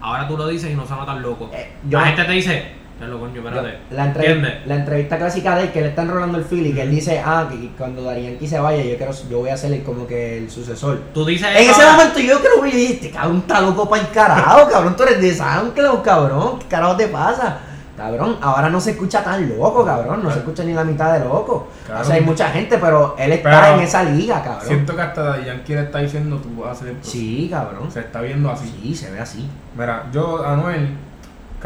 [0.00, 1.50] Ahora tú lo dices y no suena tan loco.
[1.52, 3.78] Eh, yo- La gente te dice, diablo, coño, espérate.
[3.90, 4.54] La, entrev- ¿Entiendes?
[4.66, 7.46] la entrevista clásica de él, que le está enrolando el fili, que él dice, ah,
[7.50, 10.50] que cuando Darianki se vaya, yo quiero, yo voy a ser el- como que el
[10.50, 11.00] sucesor.
[11.12, 14.08] Tú dices En ese ahora, momento yo creo que este cabrón está loco para el
[14.10, 17.58] carajo, cabrón, tú eres de SoundCloud, cabrón, ¿qué carajo te pasa?
[17.96, 21.20] Cabrón, ahora no se escucha tan loco, cabrón, no se escucha ni la mitad de
[21.20, 21.68] loco.
[21.86, 22.02] Claro.
[22.02, 24.66] O sea, hay mucha gente, pero él está Pero en esa liga, cabrón.
[24.66, 27.08] Siento que hasta Yankee le está diciendo tú vas a hacer esto.
[27.08, 27.90] Sí, cabrón.
[27.90, 28.70] Se está viendo así.
[28.82, 29.48] Sí, se ve así.
[29.74, 30.90] Mira, yo, Anuel,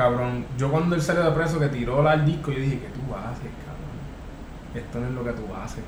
[0.00, 3.14] cabrón, yo cuando él salió de preso que tiró el disco, yo dije, ¿qué tú
[3.14, 4.74] haces, cabrón?
[4.74, 5.84] Esto no es lo que tú haces.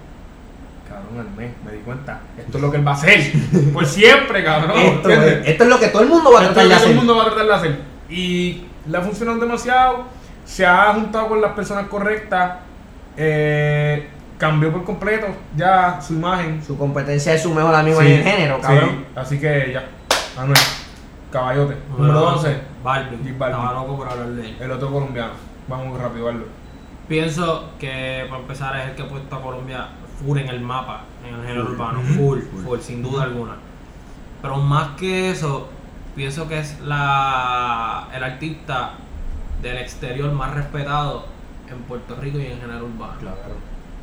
[0.87, 2.21] Cabrón, al mes, me di cuenta.
[2.37, 3.33] Esto es lo que él va a hacer.
[3.73, 4.77] Por siempre, cabrón.
[4.79, 6.91] es, esto es lo que todo el mundo va a tratar de que todo hacer.
[6.91, 7.79] el mundo va a tratar de hacer.
[8.11, 10.05] Y le ha funcionado demasiado.
[10.45, 12.57] Se ha juntado con las personas correctas.
[13.17, 16.63] eh, cambió por completo ya su imagen.
[16.67, 19.05] Su competencia es su mejor amigo Sí, en el género, sí, cabrón.
[19.15, 19.85] así que ya.
[20.37, 20.59] Anuel,
[21.31, 21.77] caballote.
[21.91, 23.19] número Número 11, 11, Balvin.
[23.19, 23.57] J Balvin.
[23.61, 24.57] Estaba loco por hablar de él.
[24.61, 25.33] el otro colombiano.
[25.69, 26.45] Vamos rápido, Aldo.
[27.09, 29.89] Pienso que para empezar es el que ha puesto a Colombia
[30.25, 32.63] full en el mapa, en el género urbano, full, Full.
[32.65, 33.57] full, sin duda alguna.
[34.41, 35.69] Pero más que eso,
[36.15, 38.93] pienso que es la el artista
[39.61, 41.27] del exterior más respetado
[41.71, 43.15] en Puerto Rico y en el género urbano.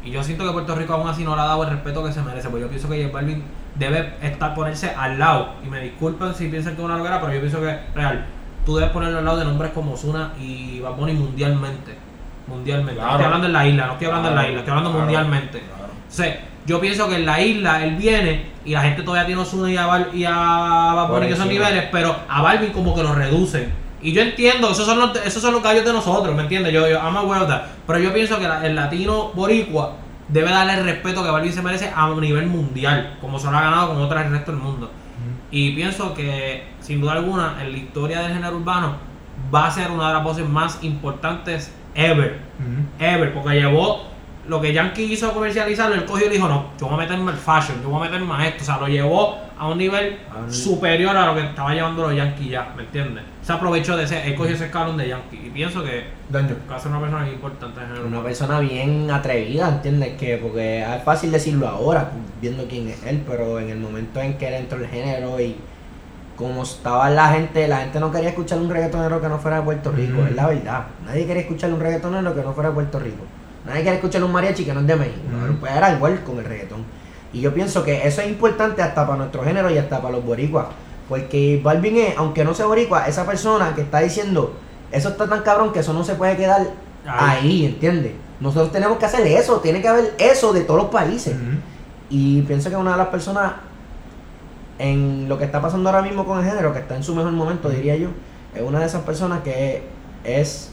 [0.04, 2.12] Y yo siento que Puerto Rico aún así no le ha dado el respeto que
[2.14, 3.44] se merece, porque yo pienso que J Balvin
[3.76, 5.56] debe estar ponerse al lado.
[5.66, 8.26] Y me disculpen si piensan que es una loquera, pero yo pienso que real.
[8.70, 11.98] Tú debes ponerlo al lado de nombres como Zuna y Bad Bunny mundialmente.
[12.46, 13.02] Mundialmente.
[13.02, 15.06] No estoy hablando en la isla, no estoy hablando en la isla, estoy hablando claro,
[15.06, 15.60] mundialmente.
[15.62, 15.92] claro.
[16.08, 19.42] O sea, yo pienso que en la isla él viene y la gente todavía tiene
[19.42, 20.34] a Ozuna y a, Bal- y a
[20.94, 23.74] Bad Bunny que son niveles, pero a Balvin como que lo reducen.
[24.04, 26.72] Y yo entiendo, esos son los, esos son los gallos de nosotros, ¿me entiendes?
[26.72, 27.62] Yo, yo I'm aware of that.
[27.88, 29.94] Pero yo pienso que la- el latino boricua
[30.28, 33.62] debe darle el respeto que Balvin se merece a nivel mundial, como se lo ha
[33.62, 34.92] ganado con otras del resto del mundo.
[35.52, 38.98] Y pienso que, sin duda alguna, en la historia del género urbano,
[39.54, 42.40] va a ser una de las voces más importantes ever.
[43.00, 44.10] Ever, porque llevó
[44.48, 47.38] lo que Yankee hizo comercializarlo, él cogió y dijo, no, yo voy a meterme al
[47.38, 51.16] fashion, yo voy a meterme a esto, o sea, lo llevó a un nivel superior
[51.16, 53.26] a lo que estaba llevando los Yankees ya, ¿me entiendes?
[53.44, 56.56] Se aprovechó de ese, él cogió ese escalón de Yankee y pienso que Danjo.
[56.72, 60.18] va a ser una persona importante en el género Una persona bien atrevida, ¿entiendes?
[60.18, 62.10] Que porque es fácil decirlo ahora,
[62.42, 65.58] viendo quién es él, pero en el momento en que él entró el género y
[66.38, 69.64] como estaba la gente, la gente no quería escuchar un reggaetonero que no fuera de
[69.64, 70.84] Puerto Rico, es la verdad.
[71.06, 73.26] Nadie quería escuchar un reggaetonero que no fuera de Puerto Rico.
[73.66, 75.20] Nadie quería escuchar un mariachi que no es de México.
[75.30, 75.58] Cabrón.
[75.60, 76.86] Pues era igual con el reggaetón.
[77.34, 80.26] Y yo pienso que eso es importante hasta para nuestro género y hasta para los
[80.26, 80.68] boricuas.
[81.08, 84.54] Porque Balvin es, aunque no sea boricua, esa persona que está diciendo,
[84.92, 86.62] eso está tan cabrón que eso no se puede quedar
[87.06, 87.48] Ahí.
[87.50, 88.14] ahí, ¿entiendes?
[88.40, 91.36] Nosotros tenemos que hacer eso, tiene que haber eso de todos los países.
[92.10, 93.54] Y pienso que una de las personas
[94.78, 97.32] en lo que está pasando ahora mismo con el género, que está en su mejor
[97.34, 98.10] momento, diría yo,
[98.56, 99.84] es una de esas personas que
[100.24, 100.72] es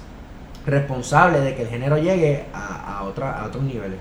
[0.64, 3.98] responsable de que el género llegue a, a, otra, a otros niveles.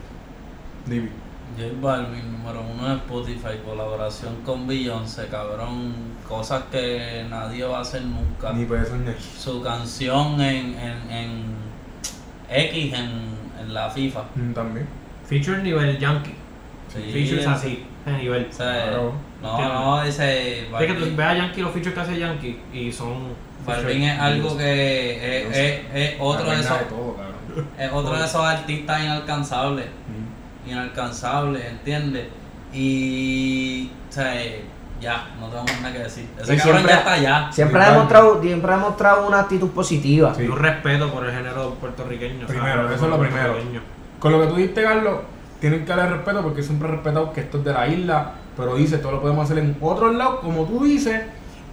[0.85, 1.09] Divi.
[1.57, 5.93] J Balvin, número uno de Spotify, colaboración con Beyoncé, cabrón.
[6.27, 8.51] Cosas que nadie va a hacer nunca.
[8.53, 9.15] Ni puede soñar.
[9.19, 11.55] Su canción en, en, en
[12.49, 13.09] X, en,
[13.61, 14.23] en la FIFA.
[14.35, 14.87] Mm, También.
[15.27, 16.35] Feature nivel Yankee.
[16.93, 18.47] Sí, Features así, de nivel.
[18.49, 19.13] O sea, Claro.
[19.41, 23.33] no, no, ese Es que tú a Yankee los features que hace Yankee y son.
[23.65, 27.67] Balvin es algo que es, es- es otro de esos, de todo, cabrón.
[27.79, 29.85] es otro de esos artistas inalcanzables.
[29.87, 30.24] Mm.
[30.67, 32.27] Inalcanzable, ¿entiendes?
[32.73, 34.33] Y, o sea,
[34.99, 36.27] ya, no tengo más nada que decir.
[36.41, 37.51] Ese Y cabrón siempre- ya está allá.
[37.51, 40.33] Siempre ha, demostrado, siempre ha demostrado una actitud positiva.
[40.35, 40.43] Sí.
[40.43, 42.47] Y un respeto por el género puertorriqueño.
[42.47, 42.61] ¿sabes?
[42.61, 43.55] Primero, eso es lo primero.
[44.19, 45.19] Con lo que tú dijiste, Carlos,
[45.59, 48.75] tienen que darle respeto porque siempre he respetado que esto es de la isla, pero
[48.75, 51.21] dice, todo lo podemos hacer en otros lados, como tú dices,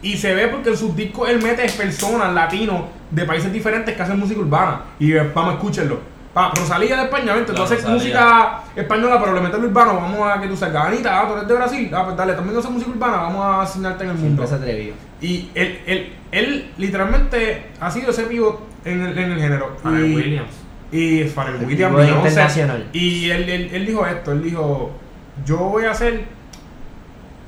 [0.03, 4.03] y se ve porque en sus discos él mete personas latinos de países diferentes que
[4.03, 4.83] hacen música urbana.
[4.99, 6.12] Y vamos, escúchenlo.
[6.35, 10.31] Pa, Rosalía de España, vente, tú haces música española, pero le metes lo urbano, vamos
[10.31, 10.87] a que tú salgas.
[10.87, 13.63] Anita, ah, tú eres de Brasil, ah, pues dale, también haces música urbana, vamos a
[13.63, 14.47] asignarte en el mundo.
[14.47, 14.95] Siempre se atrevió.
[15.21, 19.77] Y él, él, él literalmente ha sido ese pivot en el, en el género.
[19.83, 20.51] Pharrell y, Williams.
[20.91, 22.29] y Pharrell El Williams, pivot Beyoncé.
[22.29, 22.89] internacional.
[22.95, 24.91] Y él, él, él dijo esto, él dijo,
[25.45, 26.25] yo voy a hacer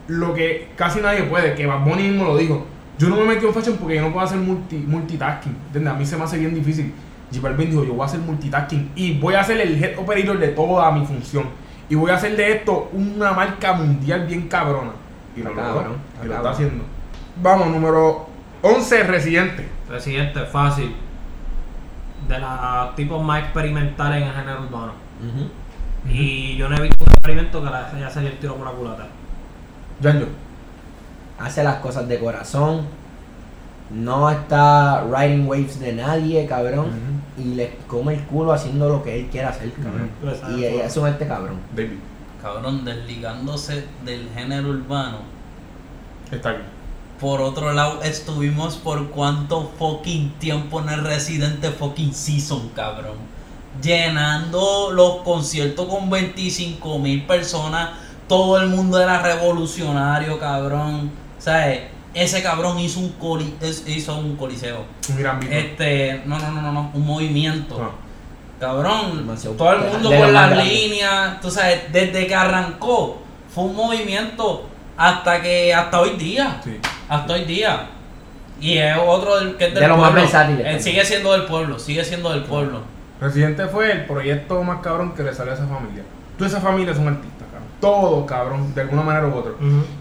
[0.09, 2.67] lo que casi nadie puede, que Bad Bunny mismo lo dijo.
[2.99, 5.93] Yo no me metí en fashion porque yo no puedo hacer multi, multitasking, ¿entiendes?
[5.93, 6.93] A mí se me hace bien difícil.
[7.33, 10.39] J Balvin dijo, yo voy a hacer multitasking y voy a ser el head operator
[10.39, 11.45] de toda mi función.
[11.89, 14.93] Y voy a hacer de esto una marca mundial bien cabrona.
[15.37, 16.53] Y lo, Está logró, cabrón, y está lo está cabrón.
[16.53, 16.85] haciendo.
[17.43, 18.27] Vamos, número
[18.63, 19.69] 11, Residente.
[19.89, 20.95] Residente, fácil.
[22.29, 24.93] De los tipos más experimentales en el género urbano.
[26.09, 28.73] Y yo no he visto un experimento que la- ya salió el tiro por la
[28.73, 29.07] culata.
[30.03, 30.27] Janjo.
[31.39, 32.83] Hace las cosas de corazón.
[33.91, 37.14] No está riding waves de nadie, cabrón.
[37.37, 40.11] Y le come el culo haciendo lo que él quiera hacer, cabrón.
[40.57, 41.59] Y ella es un este cabrón.
[41.75, 41.99] David.
[42.41, 45.19] Cabrón, desligándose del género urbano.
[46.31, 46.63] Está aquí.
[47.21, 53.17] Por otro lado, estuvimos por cuánto fucking tiempo en el Residente fucking Season, cabrón.
[53.83, 57.91] Llenando los conciertos con 25 mil personas.
[58.29, 61.11] Todo el mundo era revolucionario, cabrón.
[61.39, 61.94] ¿Sabes?
[62.15, 64.85] Ese cabrón hizo un, coli- es- hizo un coliseo.
[65.11, 65.53] Un gran beat.
[65.53, 67.77] Este, no, no, no, no, no, un movimiento.
[67.83, 67.91] Ah.
[68.61, 73.21] Cabrón, Demasiado todo el mundo con las líneas, tú sabes, desde que arrancó,
[73.53, 76.79] fue un movimiento hasta que, hasta hoy día, Sí.
[77.09, 77.87] hasta hoy día.
[78.61, 80.83] Y es otro del, que es del De los más versátiles Eh, también.
[80.83, 82.83] sigue siendo del pueblo, sigue siendo del pueblo.
[83.21, 86.05] Residente fue el proyecto más cabrón que le salió a esa familia.
[86.39, 87.34] Toda esa familia son artistas, cabrón.
[87.85, 89.53] Todos, cabrón, de alguna manera u otra.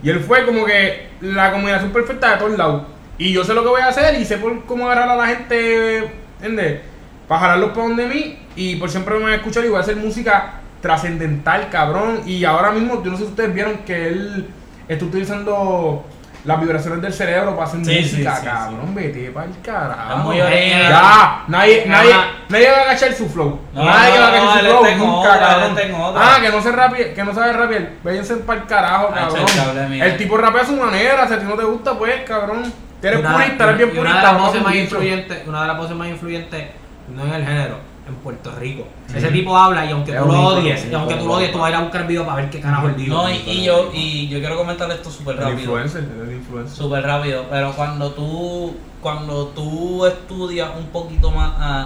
[0.01, 2.83] Y él fue como que la combinación perfecta de todos lados.
[3.17, 5.27] Y yo sé lo que voy a hacer y sé por cómo agarrar a la
[5.27, 6.11] gente,
[6.41, 6.79] ¿entiendes?
[7.27, 9.81] Para jalarlos para donde mí y por siempre me van a escuchar y voy a
[9.81, 12.21] hacer música trascendental, cabrón.
[12.25, 14.47] Y ahora mismo, yo no sé si ustedes vieron que él
[14.87, 16.05] está utilizando
[16.45, 18.95] las vibraciones del cerebro para hacer Sí, música, sí, sí, cabrón.
[18.95, 20.33] Vete para el carajo.
[20.33, 22.13] Ya, nadie, nadie,
[22.49, 23.59] nadie va a agachar su flow.
[23.73, 25.77] No, nadie va a agachar su flow nunca, cabrón.
[26.17, 27.89] Ah, que no se rapie, que no sabe rapear.
[28.03, 29.93] Váyanse para el carajo, cabrón.
[29.93, 32.71] El tipo rapea a su manera, si a ti no te gusta, pues, cabrón.
[33.01, 34.27] Eres Una- purista, eres bien y una purista.
[34.27, 36.65] de las voces más influyentes, una de las voces más influyentes,
[37.09, 37.75] no en el género,
[38.07, 38.85] en Puerto Rico.
[39.13, 41.57] Ese tipo habla y aunque Es tú lo odies, y aunque tú lo odies, tú
[41.59, 43.15] vas a ir a buscar el video para ver qué carajo él dijo.
[43.15, 45.59] No, y, y yo, y yo quiero comentar esto súper El rápido.
[45.59, 46.75] influencer, el influencer.
[46.77, 51.83] Súper rápido, pero cuando tú cuando tú estudias un poquito más a,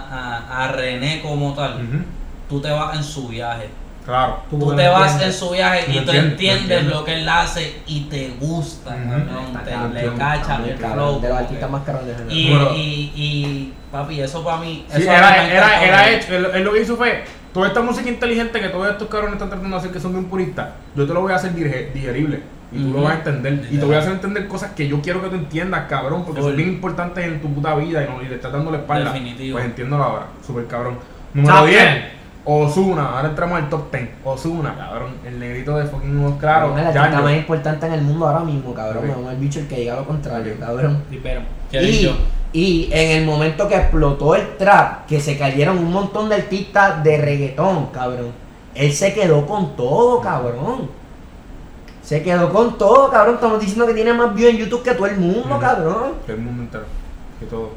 [0.51, 2.03] a, a René como tal, Ujú,
[2.47, 3.69] tú te vas en su viaje.
[4.07, 4.37] Claro.
[4.49, 8.29] Tú te vas en su viaje y tú entiendes lo que él hace y te
[8.39, 11.19] gusta, cabrón, Está te- le cacha el flow.
[11.21, 12.31] De los artistas más caros de género.
[12.33, 12.69] y, Bueno.
[12.73, 14.85] y, y, papi, eso para mí.
[14.89, 18.07] Sí, eso era, era, era hecho, él, él lo que hizo fue, toda esta música
[18.09, 21.13] inteligente que todos estos cabrones están tratando de hacer que son bien puristas, yo te
[21.13, 22.41] lo voy a hacer digerible.
[22.71, 23.65] Y tú lo vas a entender.
[23.71, 26.41] Y te voy a hacer entender cosas que yo quiero que tú entiendas, cabrón, porque
[26.41, 29.11] son bien importantes en tu puta vida y, no, y le estás dando la espalda.
[29.13, 29.53] Definitivo.
[29.55, 30.97] Pues entiéndolo ahora, super cabrón.
[31.33, 32.16] Número Top 10, 10.
[32.49, 33.17] Osuna.
[33.17, 34.09] Ahora entramos al top 10.
[34.23, 35.11] Osuna, cabrón.
[35.25, 36.69] El negrito de fucking ojos claros.
[36.69, 37.01] Cabrón, el Yayo.
[37.01, 39.09] artista más importante en el mundo ahora mismo, cabrón.
[39.09, 39.17] Ok.
[39.25, 41.03] Es el bicho el que diga lo contrario, cabrón.
[41.69, 42.17] ¿Qué Y, dicho?
[42.53, 47.03] y en el momento que explotó el trap, que se cayeron un montón de artistas
[47.03, 48.31] de reggaetón, cabrón.
[48.73, 50.89] Él se quedó con todo, cabrón.
[52.01, 53.35] Se quedó con todo, cabrón.
[53.35, 56.13] Estamos diciendo que tiene más views en YouTube que todo el mundo, cabrón.
[56.25, 56.85] Que el mundo entero.
[57.39, 57.71] Que todo.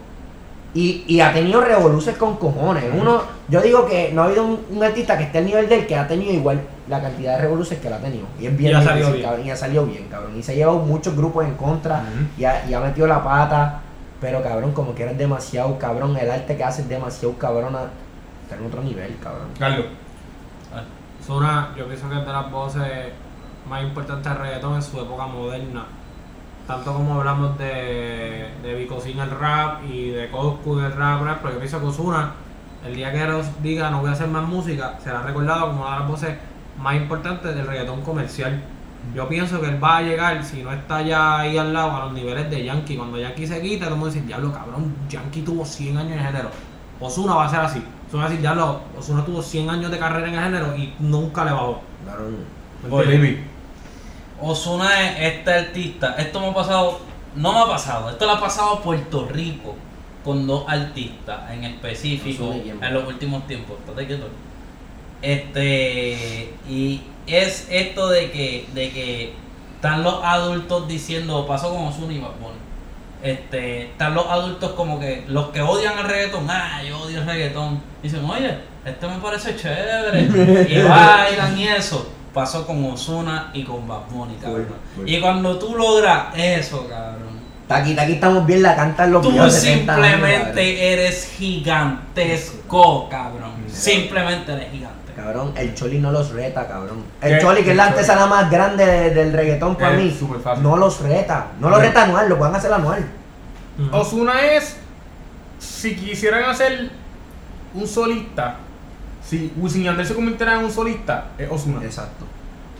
[0.72, 2.84] Y, y ha tenido revoluciones con cojones.
[2.96, 5.84] Uno, yo digo que no ha habido un, un artista que esté al nivel del
[5.86, 8.26] que ha tenido igual la cantidad de revoluciones que él ha tenido.
[8.38, 9.28] Y es bien Y ha salido difícil, bien.
[9.28, 9.46] cabrón.
[9.46, 10.38] Y ha salido bien, cabrón.
[10.38, 12.04] Y se ha llevado muchos grupos en contra.
[12.38, 13.80] Y, ha, y ha metido la pata.
[14.20, 17.80] Pero cabrón, como que eres demasiado cabrón, el arte que haces es demasiado cabrona.
[18.44, 19.48] Está en otro nivel, cabrón.
[19.58, 19.86] Carlos.
[21.24, 22.82] Zuna, yo pienso que es de las voces
[23.68, 25.84] más importantes del reggaetón en su época moderna.
[26.70, 31.38] Tanto como hablamos de, de Bicosín el rap y de Coscu en el rap, rap,
[31.42, 32.34] pero yo pienso que Ozuna,
[32.86, 35.94] el día que Eros diga no voy a hacer más música, será recordado como una
[35.94, 36.36] de las voces
[36.80, 38.62] más importantes del reggaetón comercial.
[39.16, 42.04] Yo pienso que él va a llegar, si no está ya ahí al lado, a
[42.04, 42.96] los niveles de Yankee.
[42.96, 46.18] Cuando Yankee se quita, todo el mundo dice, diablo cabrón, Yankee tuvo 100 años en
[46.20, 46.50] el género.
[47.00, 47.82] Ozuna va a ser así.
[48.06, 50.94] Ozuna va a decir, diablo, Ozuna tuvo 100 años de carrera en el género y
[51.00, 51.82] nunca le bajó.
[52.06, 52.36] Cabrón.
[52.84, 53.30] ¿Me Oye, entiendes?
[53.32, 53.50] baby.
[54.42, 56.14] Osuna es este artista.
[56.18, 57.00] Esto me ha pasado,
[57.34, 59.74] no me ha pasado, esto le ha pasado a Puerto Rico
[60.24, 63.78] con dos artistas en específico en los últimos tiempos.
[63.80, 64.28] Estate quieto.
[65.22, 69.34] Este, y es esto de que, de que
[69.76, 72.30] están los adultos diciendo, pasó con Osuna y Bad.
[73.22, 77.26] Este, están los adultos como que, los que odian el reggaetón, ah, yo odio el
[77.26, 77.82] reggaetón.
[78.02, 80.66] Dicen, oye, este me parece chévere.
[80.70, 82.10] y bailan y eso.
[82.34, 84.66] Pasó con Osuna y con Bad Bunny, cabrón.
[85.04, 87.30] Y cuando tú logras eso, cabrón,
[87.68, 93.08] Aquí, aquí estamos bien, la cantan los tú viejos de 70 años, simplemente eres gigantesco,
[93.08, 93.50] cabrón.
[93.68, 95.12] Simplemente eres gigante.
[95.14, 97.04] Cabrón, el Choli no los reta, cabrón.
[97.20, 97.40] El ¿Qué?
[97.42, 100.16] Choli, que es la antesala más grande de- del reggaetón para mí,
[100.62, 101.48] no los reta.
[101.60, 103.04] No los reta anual, lo pueden hacer anual.
[103.78, 103.96] Ujú.
[103.96, 104.76] Osuna es,
[105.58, 106.90] si quisieran hacer
[107.74, 108.56] un solista,
[109.30, 111.84] si Wisin Yandel se convirtieran en un solista, es Osuna.
[111.84, 112.24] Exacto.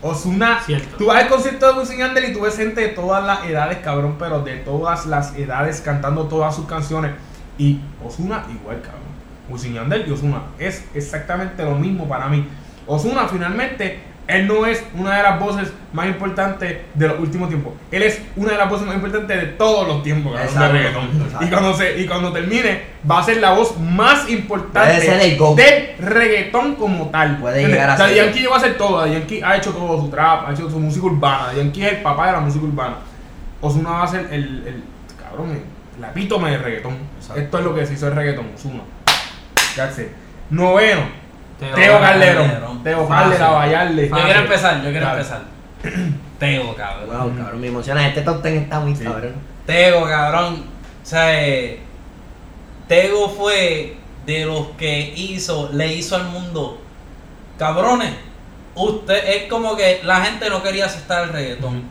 [0.01, 0.97] Osuna, Cierto.
[0.97, 3.45] tú vas al concierto de Wisin y Yandel y tú ves gente de todas las
[3.45, 7.13] edades, cabrón, pero de todas las edades cantando todas sus canciones.
[7.57, 8.99] Y Osuna igual, cabrón.
[9.49, 12.45] Wisin Yandel y Osuna es exactamente lo mismo para mí.
[12.85, 17.73] Osuna finalmente, él no es una de las voces más importantes de los últimos tiempos.
[17.91, 21.21] Él es una de las voces más importantes de todos los tiempos, de reggaetón.
[21.21, 21.45] exacto.
[21.45, 25.95] Y cuando, se, y cuando termine, va a ser la voz más importante el del
[25.99, 27.37] reggaetón como tal.
[27.39, 28.15] Puede llegar a O sea, ser.
[28.17, 29.05] Yankee llegó a hacer todo.
[29.05, 31.53] Yankee ha hecho todo su trap, ha hecho su música urbana.
[31.53, 32.95] Yankee es el papá de la música urbana.
[33.59, 34.83] Osuna va a ser el, el
[35.21, 35.63] cabrón, el,
[36.03, 36.97] el epítome del reggaetón.
[37.17, 37.41] Exacto.
[37.41, 38.47] Esto es lo que se hizo el reggaetón,
[39.99, 40.07] it.
[40.49, 41.01] Noveno,
[41.61, 42.47] Teo Teo Calderón.
[42.47, 42.83] Calderón.
[42.83, 43.07] Teo.
[43.07, 43.97] Calderón.
[43.97, 45.21] Yo quiero empezar, yo quiero Dale.
[45.21, 45.41] empezar.
[46.39, 47.07] Teo, cabrón.
[47.07, 48.07] Wow, cabrón, me emociona.
[48.07, 49.03] Este top ten está muy Sí.
[49.03, 49.33] cabrón.
[49.67, 50.65] Tego, cabrón.
[51.03, 51.79] O sea, eh,
[52.87, 53.95] Tego fue
[54.25, 56.81] de los que hizo, le hizo al mundo.
[57.59, 58.11] Cabrones,
[58.75, 61.83] usted es como que la gente no quería aceptar el reggaetón.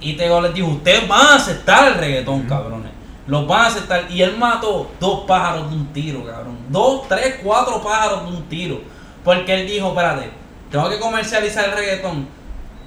[0.00, 2.48] Y Tego les dijo, ustedes van a aceptar el reggaetón, Ujú.
[2.48, 2.90] cabrones.
[3.26, 4.04] Los van a aceptar.
[4.10, 6.58] Y él mató dos pájaros de un tiro, cabrón.
[6.68, 8.80] Dos, tres, cuatro pájaros de un tiro.
[9.24, 10.30] Porque él dijo, espérate,
[10.70, 12.28] tengo que comercializar el reggaetón,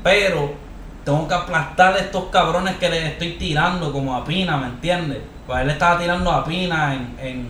[0.04, 0.54] pero
[1.04, 5.20] tengo que aplastar a estos cabrones que les estoy tirando como a Pina, ¿me entiendes?
[5.48, 7.48] Pues él le estaba tirando a Pina en, en,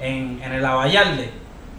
[0.00, 1.30] en, en el Avallarle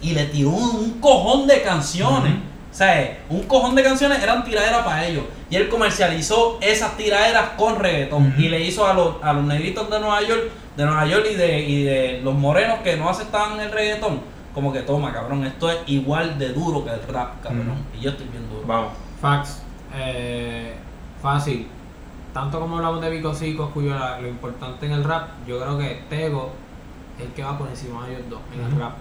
[0.02, 2.34] y le tiró un, un cojón de canciones.
[2.72, 5.24] O sea, un cojón de canciones eran tiraderas para ellos.
[5.50, 8.34] Y él comercializó esas tiraderas con reggaetón.
[8.38, 10.44] Y le hizo a los, a los negritos de Nueva York,
[10.78, 14.22] de Nueva York y de, y de los morenos que no aceptaban el reggaetón.
[14.54, 17.70] Como que toma, cabrón, esto es igual de duro que el rap, cabrón.
[17.70, 17.98] Ujú.
[17.98, 18.64] Y yo estoy bien duro.
[18.66, 18.94] Vamos.
[19.22, 19.62] Fax,
[19.96, 20.76] eh,
[21.22, 21.68] fácil.
[22.34, 26.04] Tanto como hablamos de Vico y Coscuyola, lo importante en el rap, yo creo que
[26.10, 26.52] Tego
[27.18, 28.94] es el que va por encima de ellos dos en el rap.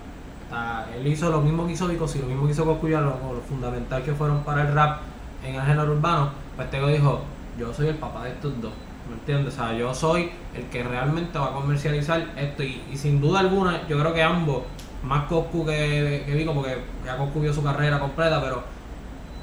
[0.46, 3.34] O sea, él hizo lo mismo que hizo Vico lo mismo que hizo Coscuyola, lo,
[3.34, 5.00] lo fundamental que fueron para el rap
[5.44, 6.30] en el género urbano.
[6.56, 7.20] Pues Tego dijo:
[7.58, 8.72] Yo soy el papá de estos dos.
[9.08, 9.54] ¿Me entiendes?
[9.54, 12.62] O sea, yo soy el que realmente va a comercializar esto.
[12.62, 14.62] Y, y sin duda alguna, yo creo que ambos,
[15.02, 18.62] más Coscu que, que Vico, porque ya Coscu vio su carrera completa, pero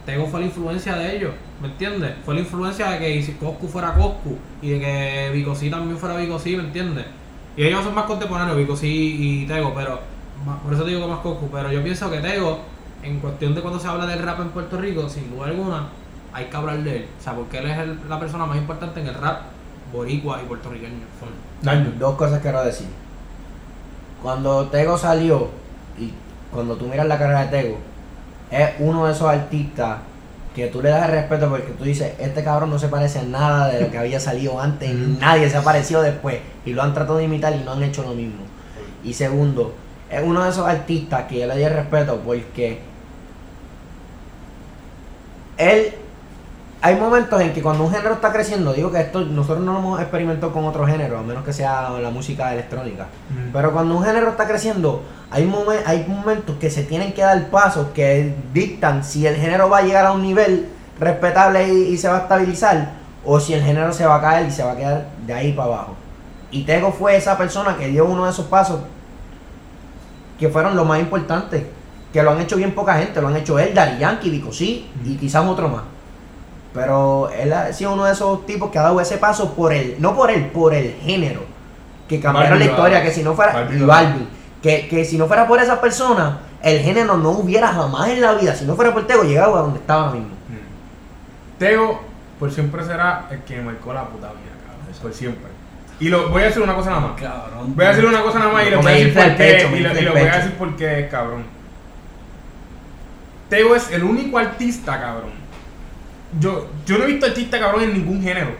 [0.06, 1.32] Tego fue la influencia de ellos,
[1.62, 2.14] ¿me entiendes?
[2.26, 6.16] Fue la influencia de que si Coscu fuera Coscu y de que Vicosí también fuera
[6.18, 7.06] Vicosí, ¿me entiendes?
[7.58, 9.99] Y ellos son más contemporáneos, Vicosí y Tego, pero
[10.64, 12.60] por eso te digo que más Coscu, pero yo pienso que Tego,
[13.01, 15.88] en cuestión de cuando se habla del rap en Puerto Rico, sin duda alguna,
[16.34, 17.06] hay que hablar de él.
[17.20, 19.41] O sea, porque él es el- la persona más importante en el rap
[19.93, 21.06] boricua y puertorriqueño.
[21.62, 21.93] Daño.
[21.97, 22.88] Dos cosas quiero decir.
[24.26, 25.49] Cuando Tego salió,
[25.99, 26.11] y
[26.51, 27.78] cuando tú miras la carrera de Tego,
[28.49, 29.99] es uno de esos artistas
[30.55, 33.21] que tú le das el respeto porque tú dices, este cabrón no se parece a
[33.21, 36.95] nada de lo que había salido antes, nadie se ha parecido después, y lo han
[36.95, 38.41] tratado de imitar y no han hecho lo mismo.
[39.03, 39.76] Y segundo,
[40.09, 42.80] es uno de esos artistas que yo le di el respeto porque
[45.55, 45.93] él
[46.86, 49.79] hay momentos en que cuando un género está creciendo, digo que esto nosotros no lo
[49.79, 53.07] hemos experimentado con otro género, a menos que sea la música electrónica.
[53.51, 57.47] Pero cuando un género está creciendo, hay, momen- hay momentos que se tienen que dar
[57.47, 60.67] pasos que dictan si el género va a llegar a un nivel
[60.99, 62.91] respetable y, y se va a estabilizar,
[63.25, 65.53] o si el género se va a caer y se va a quedar de ahí
[65.53, 65.95] para abajo.
[66.51, 68.81] Y Tego fue esa persona que dio uno de esos pasos
[70.39, 71.63] que fueron los más importantes.
[72.13, 73.19] Que lo han hecho bien poca gente.
[73.21, 75.81] Lo han hecho él, Dari Yankee, Vico sí, y quizás otro más.
[76.76, 79.95] Pero él ha sido uno de esos tipos que ha dado ese paso por él,
[79.99, 81.41] no por él, por el género.
[82.07, 83.53] Que cambiaron la lo historia, ha- que si no fuera.
[83.53, 84.28] Balvin y lo ha- Balvin.
[84.61, 88.34] Que, que si no fuera por esa persona, el género no hubiera jamás en la
[88.34, 88.53] vida.
[88.55, 90.28] Si no fuera por Tego, llegaba a donde estaba mismo.
[90.49, 91.57] Mm.
[91.59, 92.01] Tego
[92.39, 95.01] por siempre será el que marcó la puta vida, cabrón.
[95.01, 95.49] Por siempre.
[95.99, 97.21] Y lo, voy a decir una cosa nada más.
[97.21, 97.73] Cabrón.
[97.76, 99.69] Voy a decir una cosa nada más y le Me voy a decir por qué.
[99.73, 101.43] y lo, y lo voy a decir por qué, cabrón.
[103.49, 105.32] Tego es el único artista, cabrón.
[106.39, 108.51] Yo, yo no he visto artista, cabrón, en ningún género.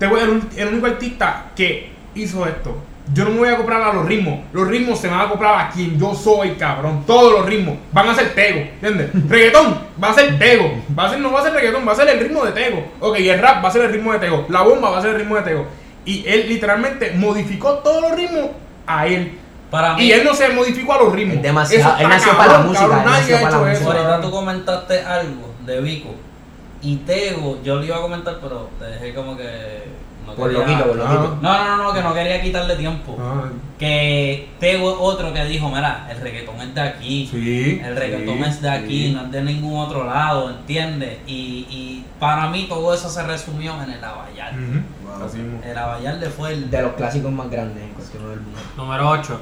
[0.00, 2.76] Es el, un- el único artista que hizo esto.
[3.14, 4.40] Yo no me voy a comprar a los ritmos.
[4.52, 7.04] Los ritmos se van a comprar a quien yo soy, cabrón.
[7.06, 9.10] Todos los ritmos van a ser Tego, ¿entiendes?
[9.28, 10.72] reggaetón va a ser Tego.
[10.98, 12.84] Va a ser, no va a ser reggaetón, va a ser el ritmo de Tego.
[13.00, 14.44] Ok, y el rap va a ser el ritmo de Tego.
[14.48, 15.66] La bomba va a ser el ritmo de Tego.
[16.04, 18.50] Y él literalmente modificó todos los ritmos
[18.86, 19.38] a él.
[19.70, 21.36] Para mí, Y él no se modificó a los ritmos.
[21.36, 23.40] Es demasiado- Eso está él nació cabrón, para la música, cabrón, él nadie nació ha
[23.40, 23.78] para la hecho música.
[23.80, 23.86] eso.
[23.90, 24.30] ahorita cabrón.
[24.30, 26.14] tú comentaste algo de Vico.
[26.86, 29.84] Y Tego, yo lo iba a comentar, pero te dejé como que.
[30.24, 31.38] No Por quería- loquito, por loquito.
[31.40, 33.16] No, no, no, no, que no quería quitarle tiempo.
[33.20, 33.44] Ah,
[33.78, 37.28] Que Tego es otro que dijo: Mira, el reggaetón es de aquí.
[37.30, 37.80] sí.
[37.84, 39.12] El reggaetón sí, es de aquí, sí.
[39.12, 41.18] no es de ningún otro lado, ¿entiendes?
[41.26, 44.54] Y, y para mí todo eso se resumió en el Abayal.
[44.54, 44.80] Ujú,
[45.18, 45.26] Wow.
[45.26, 45.60] Así mismo.
[45.64, 46.70] El fue el.
[46.70, 48.58] De los clásicos más grandes en cuestión del mundo.
[48.76, 49.40] Número 8.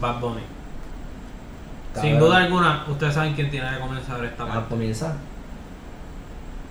[0.00, 0.42] Bad Bunny.
[2.00, 4.68] Sin duda alguna, ustedes saben quién tiene que comenzar esta Ah, parte.
[4.70, 5.14] comienza.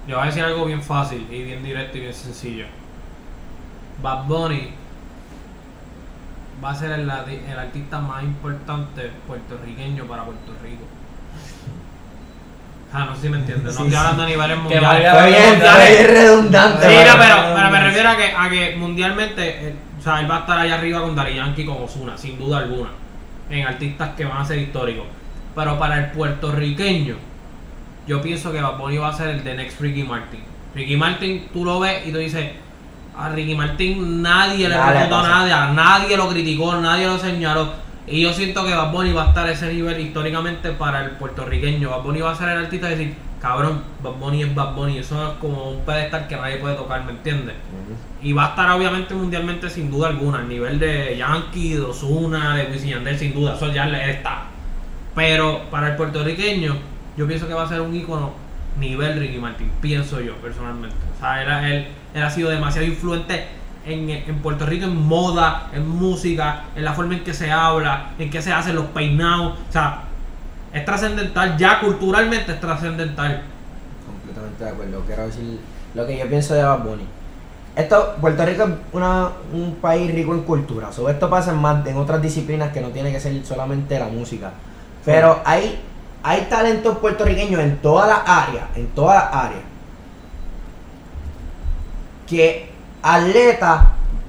[0.07, 2.65] Yo voy a decir algo bien fácil y bien directo y bien sencillo.
[4.01, 4.71] Bad Bunny
[6.63, 10.83] va a ser el, artista más importante puertorriqueño para Puerto Rico.
[12.93, 13.65] Ah, no sé si me entiendes.
[13.65, 13.95] No Sí, estoy sí.
[13.95, 15.27] hablando a niveles mundiales.
[15.27, 16.89] bien, bien redundante.
[16.89, 20.29] Sí, no, pero, pero me refiero a que, a que mundialmente, eh, o sea, él
[20.29, 22.89] va a estar allá arriba con Dari Yankee con Ozuna, sin duda alguna,
[23.49, 25.05] en artistas que van a ser históricos.
[25.55, 27.15] Pero para el puertorriqueño,
[28.07, 30.41] yo pienso que Bad Bunny va a ser el de next Ricky Martin.
[30.75, 32.51] Ricky Martin, tú lo ves y tú dices,
[33.17, 37.73] a Ricky Martin nadie le preguntó nada, nadie lo criticó, nadie lo señaló.
[38.07, 41.11] Y yo siento que Bad Bunny va a estar a ese nivel históricamente para el
[41.11, 41.89] puertorriqueño.
[41.89, 44.97] Bad Bunny va a ser el artista de decir, cabrón, Bad Bunny es Bad Bunny.
[44.97, 47.55] Eso es como un pedestal que nadie puede tocar, ¿me entiendes?
[48.21, 52.55] Y va a estar obviamente mundialmente sin duda alguna, al nivel de Yankee, de Ozuna,
[52.55, 54.45] de Wisin y Yandel, sin duda, eso ya le está.
[55.15, 56.75] Pero para el puertorriqueño,
[57.17, 58.31] yo pienso que va a ser un ícono
[58.79, 60.95] nivel Ricky Martin, pienso yo personalmente.
[61.17, 63.45] O sea, él, él, él ha sido demasiado influente
[63.85, 68.11] en, en Puerto Rico en moda, en música, en la forma en que se habla,
[68.17, 69.53] en que se hacen los peinados.
[69.69, 70.03] O sea,
[70.73, 73.41] es trascendental, ya culturalmente es trascendental.
[74.05, 75.03] Completamente de acuerdo.
[75.05, 75.59] Quiero decir
[75.93, 77.03] lo que yo pienso de Bad Bunny.
[77.75, 80.91] Esto, Puerto Rico es una- un país rico en cultura.
[80.91, 84.07] Sobre esto pasa en, más, en otras disciplinas que no tiene que ser solamente la
[84.07, 84.51] música.
[85.05, 85.79] Pero hay,
[86.23, 88.65] hay talentos puertorriqueños en todas las áreas.
[88.75, 89.63] En todas las áreas.
[92.27, 93.81] Que atletas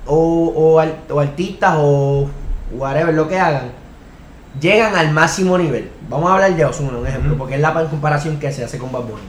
[0.07, 2.29] o, o, o artistas o
[2.73, 3.83] whatever lo que hagan
[4.61, 5.91] llegan al máximo nivel.
[6.09, 8.93] Vamos a hablar de Ozuna, un ejemplo, porque es la comparación que se hace con
[8.93, 9.23] Bad Bunny.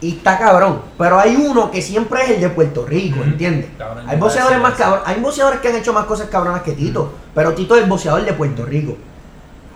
[0.00, 3.20] Y está cabrón, pero hay uno que siempre es el de Puerto Rico.
[3.22, 3.70] ¿entiendes?
[3.76, 7.12] Cabrón, Hay boxeadores más cabrones, hay boxeadores que han hecho más cosas cabronas que Tito,
[7.34, 8.96] pero Tito es el boxeador de Puerto Rico.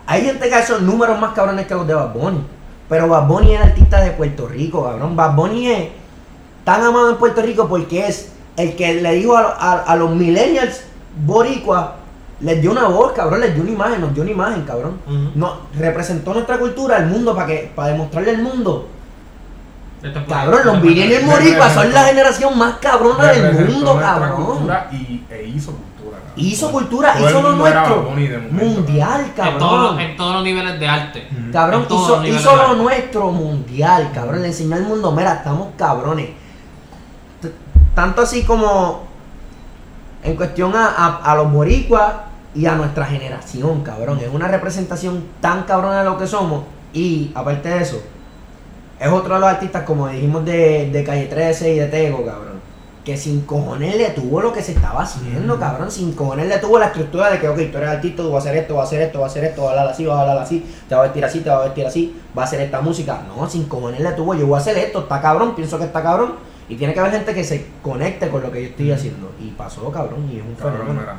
[0.05, 2.43] Hay gente que ha hecho números más cabrones que los de Bad Bunny,
[2.89, 5.15] pero Bad Bunny es el artista de Puerto Rico, cabrón.
[5.15, 5.87] Bad Bunny es
[6.63, 10.11] tan amado en Puerto Rico porque es el que le dijo a, a- a los
[10.11, 10.81] millennials
[11.25, 11.95] boricua,
[12.41, 14.97] les dio una voz, cabrón, les dio una imagen, nos dio una imagen, cabrón.
[15.35, 18.87] No, representó nuestra cultura al mundo para que para demostrarle al mundo.
[20.27, 23.41] Cabrón, los millennials boricuas son la generación más cabrona del
[23.73, 24.29] mundo, cabrón.
[24.57, 25.92] cultura y, e hizo cultura.
[26.35, 28.11] Hizo cultura, hizo lo nuestro.
[28.51, 29.59] Mundial, En todos, los,
[29.91, 29.99] cabrón.
[29.99, 31.27] en todos los niveles de arte.
[31.51, 31.85] Cabrón,
[32.39, 32.75] hizo, lo arte.
[32.77, 34.41] nuestro mundial, cabrón.
[34.41, 36.29] Le enseñó al mundo, mira, estamos cabrones.
[37.41, 37.51] T-
[37.93, 39.03] Tanto así como
[40.23, 42.13] en cuestión a, a- a los boricuas
[42.55, 44.19] y a nuestra generación, cabrón.
[44.19, 46.63] Es una representación tan cabrona de lo que somos.
[46.93, 48.01] Y aparte de eso,
[48.99, 52.52] es otro de los artistas, como dijimos de, de Calle 13 y de Tego, cabrón.
[53.03, 55.59] Que sin cojones le tuvo lo que se estaba haciendo, Mm.
[55.59, 55.91] cabrón.
[55.91, 58.49] Sin cojones le tuvo la estructura de que, ok, tú eres artista, tú vas a
[58.49, 60.17] hacer esto, vas a hacer esto, vas a hacer esto, vas a hablar así, vas
[60.17, 62.47] a hablar así, te vas a vestir así, te vas a vestir así, vas a
[62.47, 63.21] hacer esta música.
[63.27, 66.01] No, sin cojones le tuvo, yo voy a hacer esto, está cabrón, pienso que está
[66.01, 66.35] cabrón.
[66.69, 69.31] Y tiene que haber gente que se conecte con lo que yo estoy haciendo.
[69.41, 71.01] Y pasó, cabrón, y es un Cabrón, fenómeno.
[71.01, 71.15] mira.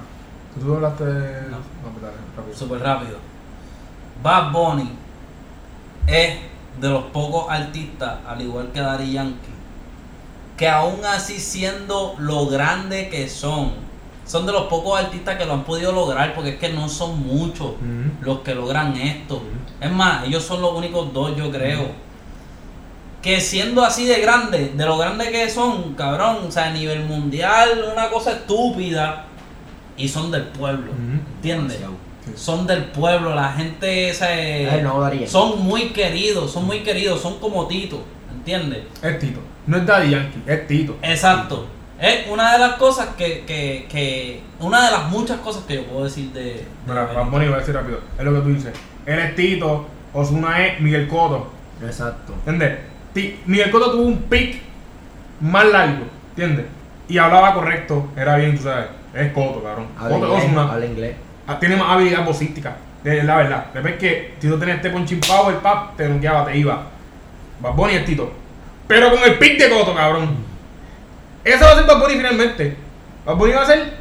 [0.59, 1.05] ¿Tú hablaste?
[1.05, 1.59] No.
[1.59, 2.57] No, dale, rápido.
[2.57, 3.17] Súper rápido.
[4.23, 4.91] Bad Bunny
[6.07, 6.35] es
[6.81, 9.53] de los pocos artistas, al igual que Daddy Yankee,
[10.57, 13.73] que aún así siendo lo grande que son,
[14.27, 17.21] son de los pocos artistas que lo han podido lograr porque es que no son
[17.27, 17.73] muchos
[18.21, 19.43] los que logran esto.
[19.81, 22.05] Es más, ellos son los únicos dos, yo creo.
[23.21, 27.05] Que siendo así de grande, de lo grande que son, cabrón, o sea, a nivel
[27.05, 29.25] mundial, una cosa estúpida,
[29.97, 30.93] y son del pueblo.
[31.37, 31.81] ¿entiendes?
[32.37, 35.31] Son del pueblo, la gente esa, eh, Daddy Yankee.
[35.31, 38.03] son muy queridos, son muy queridos, son como Tito,
[38.33, 38.85] ¿entiendes?
[39.03, 39.41] Es Tito.
[39.67, 40.97] No es Daddy Yankee, es Tito.
[41.03, 41.67] Exacto.
[42.01, 45.85] Es una de las cosas que, que, que, una de las muchas cosas que yo
[45.87, 46.43] puedo decir de...
[46.45, 47.05] de Mira.
[47.05, 48.01] Bad Bunny voy a decir rápido.
[48.19, 48.73] Es lo que tú dices.
[49.07, 51.51] Él es Tito, Osuna es Miguel Cotto.
[51.83, 52.35] Exacto.
[52.47, 52.79] ¿Entiendes?
[53.15, 54.61] Ti- Miguel Cotto tuvo un pick
[55.41, 56.67] más largo, ¿entiendes?
[57.09, 58.87] Y hablaba correcto, era bien, tú sabes.
[59.15, 59.87] Es Cotto, cabrón.
[59.97, 60.45] Habla Cotto inglés.
[60.45, 60.73] Ozuna.
[60.73, 61.17] Habla inglés.
[61.47, 63.67] Ah, tiene más habilidad vocística, es la verdad.
[63.73, 66.87] Después que Tito tenía este punching power, pap, te noqueaba, te iba.
[67.61, 68.33] Bad Bunny es Tito.
[68.87, 70.37] Pero con el pick de Coto, cabrón.
[71.45, 72.77] Eso va a ser Bad Bunny finalmente.
[73.25, 73.95] Bad Bunny va a ser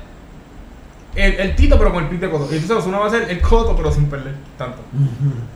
[1.15, 2.45] el, el Tito, pero con el pick de Coto.
[2.51, 4.79] Y entonces Ozuna va a ser el Coto, pero sin perder tanto.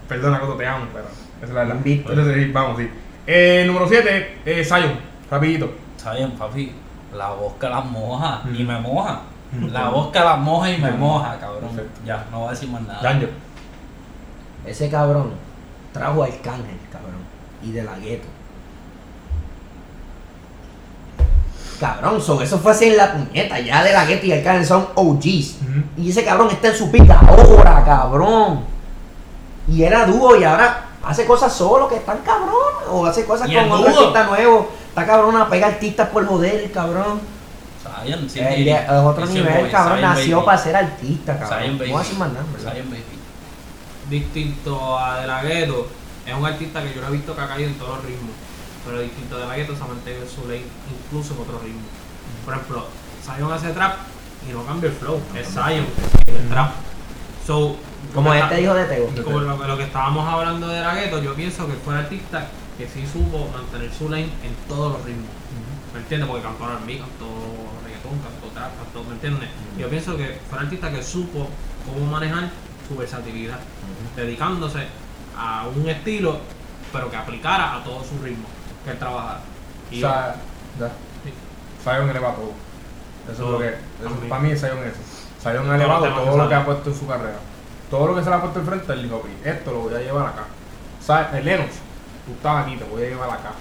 [0.08, 1.76] Perdona, Coto, te amo, pero esa es la verdad.
[1.76, 2.12] Invicto.
[2.12, 2.90] Entonces, sí, vamos, sí.
[3.26, 4.94] Eh, número 7, eh, Zion,
[5.30, 5.72] rapidito.
[6.16, 6.72] Bien, papi.
[7.14, 9.22] La voz que las moja y me moja.
[9.52, 9.68] Mm.
[9.72, 11.00] La voz que las moja y me Mm.
[11.00, 11.70] moja, cabrón.
[11.76, 12.00] Perfecto.
[12.06, 13.02] Ya, no voy a decir más nada.
[13.02, 13.32] Danger.
[14.66, 15.32] Ese cabrón
[15.94, 17.16] trajo a Arcángel, cabrón.
[17.64, 18.28] Y de la gueto.
[21.80, 23.60] Cabrón, son, eso fue así en la puñeta.
[23.60, 25.58] Ya de la gueto y Arcángel son OGs.
[25.62, 25.84] Ujú.
[25.98, 28.62] Y ese cabrón está en su pica ahora, cabrón.
[29.68, 32.54] Y era dúo y ahora hace cosas solo que están cabrón.
[32.90, 34.70] O hace cosas ¿Y con el otro artista nuevo.
[34.90, 37.20] Está cabrón, pega artistas por joder, cabrón.
[38.04, 38.64] Zion, sí, Eh, sí.
[38.66, 40.00] ya, es otro nivel, boy, cabrón.
[40.00, 40.46] Zion Nació Baby.
[40.46, 41.60] para ser artista, cabrón.
[41.60, 42.30] Zion No decir más
[44.10, 45.88] distinto a De La Ghetto,
[46.26, 48.32] es un artista que yo no he visto que ha caído en todos los ritmos.
[48.86, 50.64] Pero distinto De La Ghetto se ha mantenido en su lane,
[51.06, 51.84] incluso en otros ritmos.
[52.46, 52.88] Por ejemplo,
[53.24, 53.98] Zion hace trap
[54.50, 55.22] y no cambia el flow.
[55.36, 55.86] Es Zion,
[56.28, 56.72] el trap.
[57.46, 57.78] So,
[58.14, 59.24] Como este hijo de Teo.
[59.24, 62.48] como lo, lo que estábamos hablando de La Ghetto, yo pienso que fue un artista
[62.78, 65.26] que sí supo mantener su lane en todos los ritmos.
[65.94, 66.30] ¿Me entiendes?
[66.30, 67.26] Porque cantó R&B, cantó
[67.84, 69.50] reggaetón, cantó trap, cantó, ¿me entiendes?
[69.78, 71.48] Yo pienso que fue un artista que supo
[71.86, 72.50] cómo manejar
[72.88, 73.60] su versatilidad,
[74.16, 74.86] dedicándose
[75.38, 76.40] a un estilo,
[76.94, 78.46] pero que aplicara a todo su ritmo
[78.88, 79.40] que él trabajara.
[79.92, 80.36] Y O sea,
[80.80, 80.88] ya.
[81.24, 81.34] Sí.
[81.84, 82.52] Zion eleva todo.
[83.24, 83.52] Eso es Todo.
[83.54, 83.68] lo que.
[83.68, 85.02] eso- para mí, Zion es eso.
[85.42, 87.40] Zion ha elevado todo lo que ha puesto en su carrera.
[87.90, 90.00] Todo lo que se le ha puesto enfrente, él dijo, "Ok, esto lo voy a
[90.00, 90.44] llevar acá.
[91.02, 91.76] O sea, el Lennox,
[92.26, 93.52] tú estabas aquí, te voy a llevar acá.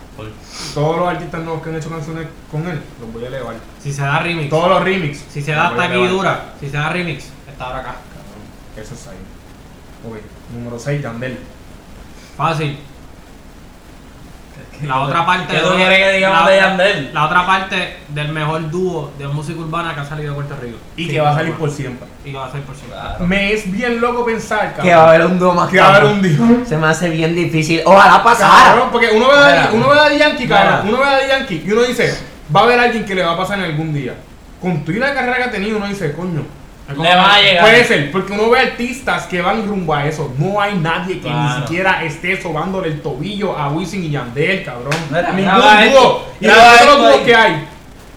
[0.75, 3.55] Todos los artistas nuevos que han hecho canciones con él, los voy a elevar.
[3.81, 5.19] si se da remix, Todos los remix.
[5.31, 7.91] si se da hasta aquí dura, si se da remix, está ahora acá.
[7.93, 10.13] Cabrón, Eso es Zion.
[10.13, 10.21] Ok,
[10.55, 11.39] número 6, Yandel.
[12.37, 12.79] Fácil.
[14.83, 17.11] La otra parte ¿Qué tú de- quieres que digamos la- de Yandel?
[17.15, 20.77] La otra parte del mejor dúo de música urbana que ha salido de Puerto Rico.
[20.97, 22.09] Y Sí, que va a salir por siempre.
[22.25, 22.99] Y que va a salir por siempre.
[22.99, 23.27] Claro.
[23.27, 24.85] Me es bien loco pensar, cabrón.
[24.87, 26.39] Que va a haber un dúo más que va a haber un día.
[26.67, 27.83] Se me hace bien difícil.
[27.85, 28.65] Ojalá pasara.
[28.71, 30.89] Cabrón, porque uno ve, a uno ve a Yankee, cabrón.
[30.89, 32.19] Uno ve a Yankee y uno dice,
[32.55, 34.15] va a haber alguien que le va a pasar en algún día.
[34.61, 36.43] Con toda la carrera que ha tenido, uno dice, coño.
[36.89, 37.65] Le va a llegar.
[37.65, 40.33] Puede ser, porque uno ve artistas que van rumbo a eso.
[40.39, 44.95] No hay nadie que ni siquiera esté sobándole el tobillo a Wisin y Yandel, cabrón.
[45.11, 45.91] Mira, Ningún graba dúo.
[45.91, 47.25] esto, Y los ahí.
[47.25, 47.69] que hay,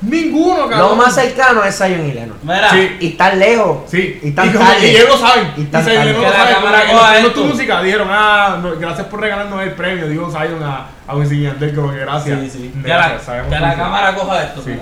[0.02, 0.90] ninguno, cabrón.
[0.92, 2.38] Lo más cercano es Zion y Lennon.
[2.44, 2.98] Mira, Sí.
[3.00, 3.78] Y tan lejos.
[3.90, 4.88] Sí, Y tan tarde.
[4.88, 5.52] y ellos lo saben.
[5.58, 6.14] Y Y, tan Zion tarde.
[6.14, 6.54] no Que lo la sabe.
[6.54, 7.42] cámara Como que coja escuchando esto.
[7.42, 10.08] tu música dijeron, ah, no, gracias por regalarnos el premio.
[10.08, 12.40] Digo Zion a, a Wisin y Yandel, como que gracias.
[12.40, 12.72] sí, sí.
[12.84, 14.78] Que la, que cámara coja esto, Sí.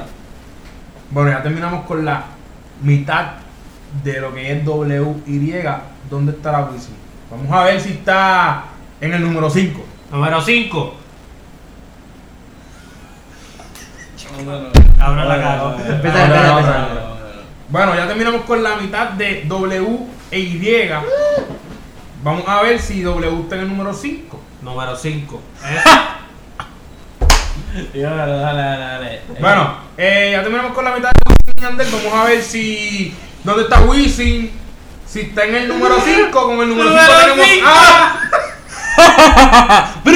[1.09, 2.23] Bueno, ya terminamos con la
[2.81, 3.27] mitad
[4.03, 5.63] de lo que es WY.
[6.09, 6.95] ¿Dónde estará Wisin?
[7.29, 8.65] Vamos a ver si está
[9.01, 9.85] en el número 5.
[10.11, 10.95] Número 5.
[14.37, 14.69] No, no, no.
[14.99, 17.17] Ahora la no.
[17.69, 19.99] Bueno, ya terminamos con la mitad de W
[20.31, 20.89] e Y.
[22.23, 24.39] Vamos a ver si W está en el número 5.
[24.61, 25.41] Número 5.
[27.91, 29.21] Tío, dale, dale, dale, dale.
[29.39, 31.87] Bueno, eh, ya terminamos con la mitad de Wisin y Yandel.
[31.91, 33.15] Vamos a ver si.
[33.47, 34.51] ¿Dónde está Wisin?
[35.07, 36.31] Si está en el número 5.
[36.45, 37.69] Con el número 5 Número tenemos cinco.
[37.69, 38.19] a.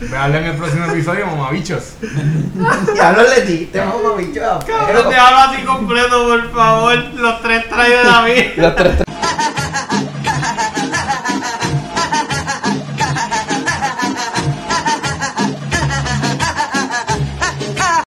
[0.00, 1.82] Veanlo en el próximo episodio, mamabichos.
[2.96, 4.40] Ya lo le diste, mamá, bicho.
[4.86, 6.96] Pero te hablo así completo, por favor.
[7.14, 8.44] Los tres trae de David.
[8.56, 8.94] Los tres-